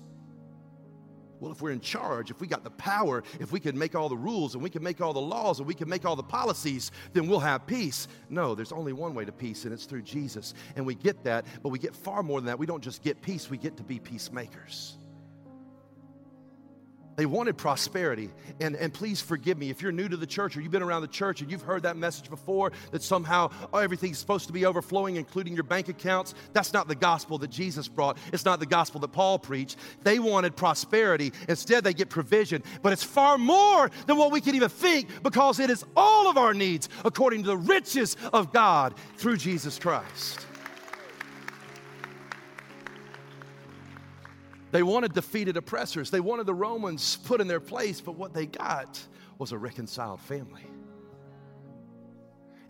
Well, 1.43 1.51
if 1.51 1.61
we're 1.61 1.73
in 1.73 1.81
charge, 1.81 2.31
if 2.31 2.41
we 2.41 2.47
got 2.47 2.63
the 2.63 2.71
power, 2.71 3.25
if 3.41 3.51
we 3.51 3.59
can 3.59 3.77
make 3.77 3.97
all 3.97 4.09
the 4.09 4.17
rules 4.17 4.55
and 4.55 4.63
we 4.63 4.71
can 4.71 4.81
make 4.81 5.01
all 5.01 5.13
the 5.13 5.21
laws 5.21 5.59
and 5.59 5.67
we 5.67 5.75
can 5.75 5.89
make 5.89 6.05
all 6.05 6.15
the 6.15 6.23
policies, 6.23 6.93
then 7.15 7.27
we'll 7.27 7.41
have 7.41 7.67
peace. 7.67 8.07
No, 8.31 8.55
there's 8.55 8.71
only 8.71 8.93
one 8.93 9.13
way 9.13 9.25
to 9.25 9.33
peace, 9.33 9.65
and 9.65 9.75
it's 9.75 9.85
through 9.85 10.03
Jesus. 10.03 10.55
And 10.77 10.87
we 10.87 10.95
get 10.95 11.25
that, 11.25 11.45
but 11.65 11.71
we 11.71 11.81
get 11.81 11.97
far 11.97 12.23
more 12.23 12.39
than 12.39 12.47
that. 12.47 12.61
We 12.61 12.67
don't 12.67 12.81
just 12.81 13.03
get 13.03 13.21
peace, 13.23 13.51
we 13.51 13.59
get 13.59 13.77
to 13.79 13.83
be 13.83 13.99
peacemakers. 13.99 14.99
They 17.17 17.27
wanted 17.27 17.57
prosperity. 17.57 18.31
And, 18.61 18.75
and 18.77 18.93
please 18.93 19.21
forgive 19.21 19.59
me 19.59 19.71
if 19.71 19.83
you're 19.83 19.93
new 19.93 20.09
to 20.09 20.17
the 20.17 20.27
church 20.27 20.57
or 20.57 20.61
you've 20.61 20.73
been 20.73 20.83
around 20.83 21.03
the 21.03 21.09
church 21.09 21.41
and 21.41 21.51
you've 21.51 21.63
heard 21.63 21.83
that 21.83 21.97
message 21.97 22.31
before 22.31 22.73
that 22.91 23.03
somehow 23.03 23.51
oh, 23.73 23.79
everything's 23.79 24.19
supposed 24.19 24.47
to 24.47 24.53
be 24.53 24.65
overflowing, 24.65 25.17
including 25.17 25.55
your 25.55 25.65
bank 25.65 25.89
accounts. 25.89 26.35
That's 26.53 26.73
not 26.73 26.89
the 26.89 26.95
gospel 26.95 27.39
that 27.39 27.51
Jesus 27.51 27.89
brought. 27.89 28.19
It's 28.33 28.45
not 28.45 28.61
the 28.61 28.67
gospel 28.67 29.01
that 29.01 29.13
Paul 29.13 29.39
preached. 29.39 29.77
They 30.03 30.19
wanted 30.19 30.57
prosperity. 30.57 31.33
Instead, 31.49 31.85
they 31.85 31.95
get 31.95 32.09
provision. 32.09 32.63
But 32.83 32.93
it's 32.93 33.05
far 33.05 33.39
more 33.39 33.91
than 34.07 34.17
what 34.17 34.33
we 34.33 34.41
can 34.41 34.55
even 34.55 34.69
think 34.69 35.09
because 35.23 35.61
it 35.61 35.71
is 35.71 35.85
all 35.97 36.31
of 36.31 36.39
our 36.39 36.55
needs 36.55 36.89
according 37.05 37.43
to 37.43 37.49
the 37.49 37.57
riches 37.57 38.17
of 38.33 38.53
God 38.53 38.95
through 39.17 39.37
Jesus 39.37 39.79
Christ. 39.79 40.47
They 44.73 44.83
wanted 44.83 45.13
defeated 45.13 45.57
oppressors. 45.57 46.11
They 46.11 46.21
wanted 46.21 46.47
the 46.47 46.55
Romans 46.55 47.19
put 47.25 47.41
in 47.41 47.47
their 47.47 47.61
place, 47.61 48.01
but 48.01 48.17
what 48.17 48.33
they 48.33 48.47
got 48.47 49.01
was 49.39 49.53
a 49.53 49.59
reconciled 49.59 50.21
family. 50.21 50.67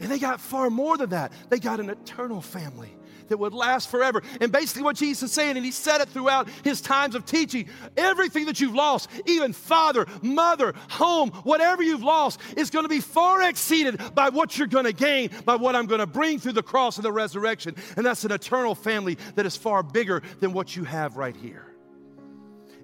And 0.01 0.11
they 0.11 0.19
got 0.19 0.41
far 0.41 0.69
more 0.69 0.97
than 0.97 1.11
that. 1.11 1.33
They 1.49 1.61
got 1.61 1.79
an 1.79 1.89
eternal 1.89 2.41
family 2.41 2.93
that 3.29 3.37
would 3.39 3.55
last 3.55 3.89
forever. 3.89 4.21
And 4.41 4.51
basically, 4.51 4.83
what 4.83 4.97
Jesus 4.97 5.31
is 5.31 5.33
saying, 5.33 5.57
and 5.57 5.65
he 5.65 5.71
said 5.71 6.01
it 6.01 6.09
throughout 6.09 6.49
his 6.65 6.81
times 6.81 7.15
of 7.15 7.25
teaching 7.25 7.69
everything 7.97 8.47
that 8.47 8.61
you've 8.61 8.75
lost, 8.75 9.09
even 9.27 9.53
father, 9.53 10.07
mother, 10.23 10.75
home, 10.91 11.31
whatever 11.45 11.85
you've 11.85 12.03
lost, 12.03 12.41
is 12.57 12.69
going 12.69 12.85
to 12.85 12.89
be 12.89 13.01
far 13.01 13.43
exceeded 13.43 14.01
by 14.13 14.29
what 14.29 14.59
you're 14.59 14.67
going 14.67 14.87
to 14.87 14.93
gain, 14.93 15.31
by 15.45 15.55
what 15.55 15.77
I'm 15.77 15.87
going 15.87 16.01
to 16.01 16.07
bring 16.07 16.41
through 16.41 16.53
the 16.53 16.65
cross 16.65 16.97
and 16.97 17.05
the 17.05 17.13
resurrection. 17.13 17.77
And 17.97 18.05
that's 18.05 18.25
an 18.25 18.33
eternal 18.33 18.75
family 18.75 19.19
that 19.37 19.47
is 19.47 19.57
far 19.57 19.85
bigger 19.85 20.21
than 20.41 20.53
what 20.53 20.75
you 20.75 20.83
have 20.83 21.17
right 21.17 21.37
here. 21.37 21.72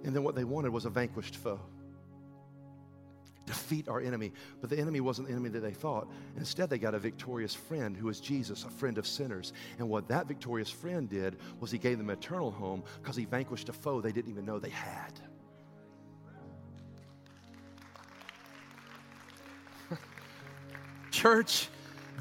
And 0.05 0.15
then 0.15 0.23
what 0.23 0.35
they 0.35 0.45
wanted 0.45 0.71
was 0.71 0.85
a 0.85 0.91
vanquished 0.91 1.37
foe. 1.37 1.61
Defeat 3.47 3.89
our 3.89 4.01
enemy. 4.01 4.33
But 4.61 4.69
the 4.69 4.79
enemy 4.79 5.01
wasn't 5.01 5.29
the 5.29 5.33
enemy 5.33 5.49
that 5.51 5.61
they 5.61 5.73
thought. 5.73 6.07
Instead, 6.37 6.69
they 6.69 6.79
got 6.79 6.95
a 6.95 6.99
victorious 6.99 7.55
friend 7.55 7.97
who 7.97 8.07
was 8.07 8.21
Jesus, 8.21 8.65
a 8.65 8.69
friend 8.69 8.99
of 8.99 9.07
sinners. 9.07 9.55
And 9.79 9.89
what 9.89 10.07
that 10.09 10.27
victorious 10.27 10.69
friend 10.71 11.09
did 11.09 11.39
was 11.59 11.71
he 11.71 11.79
gave 11.79 11.97
them 11.97 12.11
eternal 12.11 12.51
home 12.51 12.83
because 13.01 13.17
he 13.17 13.25
vanquished 13.25 13.71
a 13.71 13.73
foe 13.73 14.03
they 14.03 14.13
didn't 14.13 14.31
even 14.31 14.45
know 14.45 14.59
they 14.59 14.69
had. 14.69 15.13
Church, 21.11 21.69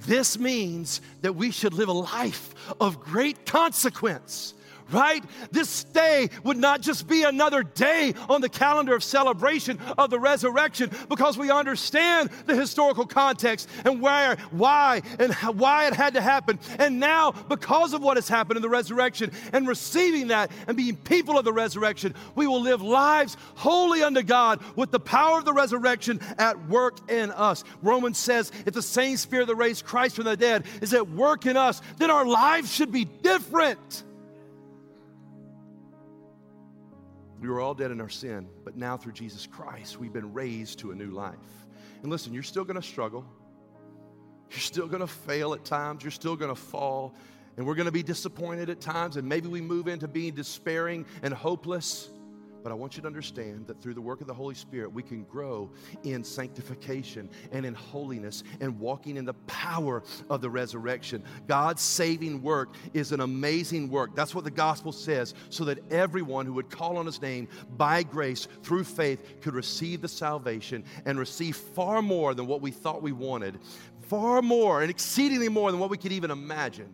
this 0.05 0.39
means 0.39 1.01
that 1.21 1.35
we 1.35 1.51
should 1.51 1.73
live 1.73 1.89
a 1.89 1.93
life 1.93 2.53
of 2.79 3.01
great 3.01 3.45
consequence 3.45 4.53
right? 4.91 5.23
This 5.51 5.83
day 5.85 6.29
would 6.43 6.57
not 6.57 6.81
just 6.81 7.07
be 7.07 7.23
another 7.23 7.63
day 7.63 8.13
on 8.29 8.41
the 8.41 8.49
calendar 8.49 8.95
of 8.95 9.03
celebration 9.03 9.79
of 9.97 10.09
the 10.09 10.19
resurrection 10.19 10.91
because 11.09 11.37
we 11.37 11.51
understand 11.51 12.29
the 12.45 12.55
historical 12.55 13.05
context 13.05 13.69
and 13.85 14.01
where, 14.01 14.37
why, 14.51 15.01
and 15.19 15.33
why 15.33 15.87
it 15.87 15.93
had 15.93 16.13
to 16.13 16.21
happen. 16.21 16.59
And 16.79 16.99
now, 16.99 17.31
because 17.31 17.93
of 17.93 18.01
what 18.01 18.17
has 18.17 18.27
happened 18.27 18.57
in 18.57 18.61
the 18.61 18.69
resurrection 18.69 19.31
and 19.53 19.67
receiving 19.67 20.27
that 20.27 20.51
and 20.67 20.77
being 20.77 20.95
people 20.95 21.37
of 21.37 21.45
the 21.45 21.53
resurrection, 21.53 22.15
we 22.35 22.47
will 22.47 22.61
live 22.61 22.81
lives 22.81 23.37
holy 23.55 24.03
unto 24.03 24.23
God 24.23 24.61
with 24.75 24.91
the 24.91 24.99
power 24.99 25.39
of 25.39 25.45
the 25.45 25.53
resurrection 25.53 26.19
at 26.37 26.67
work 26.67 27.09
in 27.09 27.31
us. 27.31 27.63
Romans 27.81 28.17
says 28.17 28.51
if 28.65 28.73
the 28.73 28.81
same 28.81 29.17
spirit 29.17 29.47
that 29.47 29.55
raised 29.55 29.85
Christ 29.85 30.15
from 30.15 30.25
the 30.25 30.37
dead 30.37 30.65
is 30.81 30.93
at 30.93 31.09
work 31.09 31.45
in 31.45 31.57
us, 31.57 31.81
then 31.97 32.11
our 32.11 32.25
lives 32.25 32.73
should 32.73 32.91
be 32.91 33.05
different. 33.05 34.03
We 37.39 37.49
were 37.49 37.59
all 37.59 37.73
dead 37.73 37.91
in 37.91 38.01
our 38.01 38.09
sin, 38.09 38.47
but 38.63 38.75
now 38.75 38.97
through 38.97 39.11
Jesus 39.13 39.45
Christ, 39.45 39.99
we've 39.99 40.13
been 40.13 40.33
raised 40.33 40.79
to 40.79 40.91
a 40.91 40.95
new 40.95 41.11
life. 41.11 41.35
And 42.01 42.11
listen, 42.11 42.33
you're 42.33 42.43
still 42.43 42.63
going 42.63 42.79
to 42.79 42.87
struggle. 42.87 43.25
You're 44.49 44.59
still 44.59 44.87
going 44.87 45.01
to 45.01 45.07
fail 45.07 45.53
at 45.53 45.65
times. 45.65 46.03
You're 46.03 46.11
still 46.11 46.35
going 46.35 46.53
to 46.53 46.59
fall. 46.59 47.13
And 47.57 47.65
we're 47.65 47.75
going 47.75 47.85
to 47.87 47.91
be 47.91 48.03
disappointed 48.03 48.69
at 48.69 48.81
times. 48.81 49.17
And 49.17 49.27
maybe 49.27 49.47
we 49.47 49.61
move 49.61 49.87
into 49.87 50.07
being 50.07 50.33
despairing 50.33 51.05
and 51.21 51.33
hopeless. 51.33 52.09
But 52.67 52.73
I 52.73 52.75
want 52.75 52.97
you 52.97 53.01
to 53.03 53.07
understand 53.07 53.65
that 53.67 53.81
through 53.81 53.93
the 53.93 54.01
work 54.01 54.19
of 54.19 54.27
the 54.27 54.33
Holy 54.33 54.53
Spirit, 54.53 54.91
we 54.91 55.01
can 55.01 55.23
grow 55.23 55.71
in 56.03 56.21
sanctification 56.21 57.29
and 57.53 57.65
in 57.65 57.73
holiness 57.73 58.43
and 58.59 58.77
walking 58.77 59.15
in 59.15 59.23
the 59.23 59.35
power 59.45 60.03
of 60.29 60.41
the 60.41 60.49
resurrection. 60.49 61.23
God's 61.47 61.81
saving 61.81 62.41
work 62.41 62.75
is 62.93 63.13
an 63.13 63.21
amazing 63.21 63.89
work. 63.89 64.17
That's 64.17 64.35
what 64.35 64.43
the 64.43 64.51
gospel 64.51 64.91
says, 64.91 65.33
so 65.49 65.63
that 65.63 65.79
everyone 65.93 66.45
who 66.45 66.51
would 66.55 66.69
call 66.69 66.97
on 66.97 67.05
his 67.05 67.21
name 67.21 67.47
by 67.77 68.03
grace 68.03 68.49
through 68.63 68.83
faith 68.83 69.39
could 69.39 69.53
receive 69.53 70.01
the 70.01 70.09
salvation 70.09 70.83
and 71.05 71.17
receive 71.17 71.55
far 71.55 72.01
more 72.01 72.33
than 72.33 72.47
what 72.47 72.59
we 72.59 72.71
thought 72.71 73.01
we 73.01 73.13
wanted, 73.13 73.59
far 74.09 74.41
more 74.41 74.81
and 74.81 74.91
exceedingly 74.91 75.47
more 75.47 75.71
than 75.71 75.79
what 75.79 75.89
we 75.89 75.97
could 75.97 76.11
even 76.11 76.31
imagine. 76.31 76.93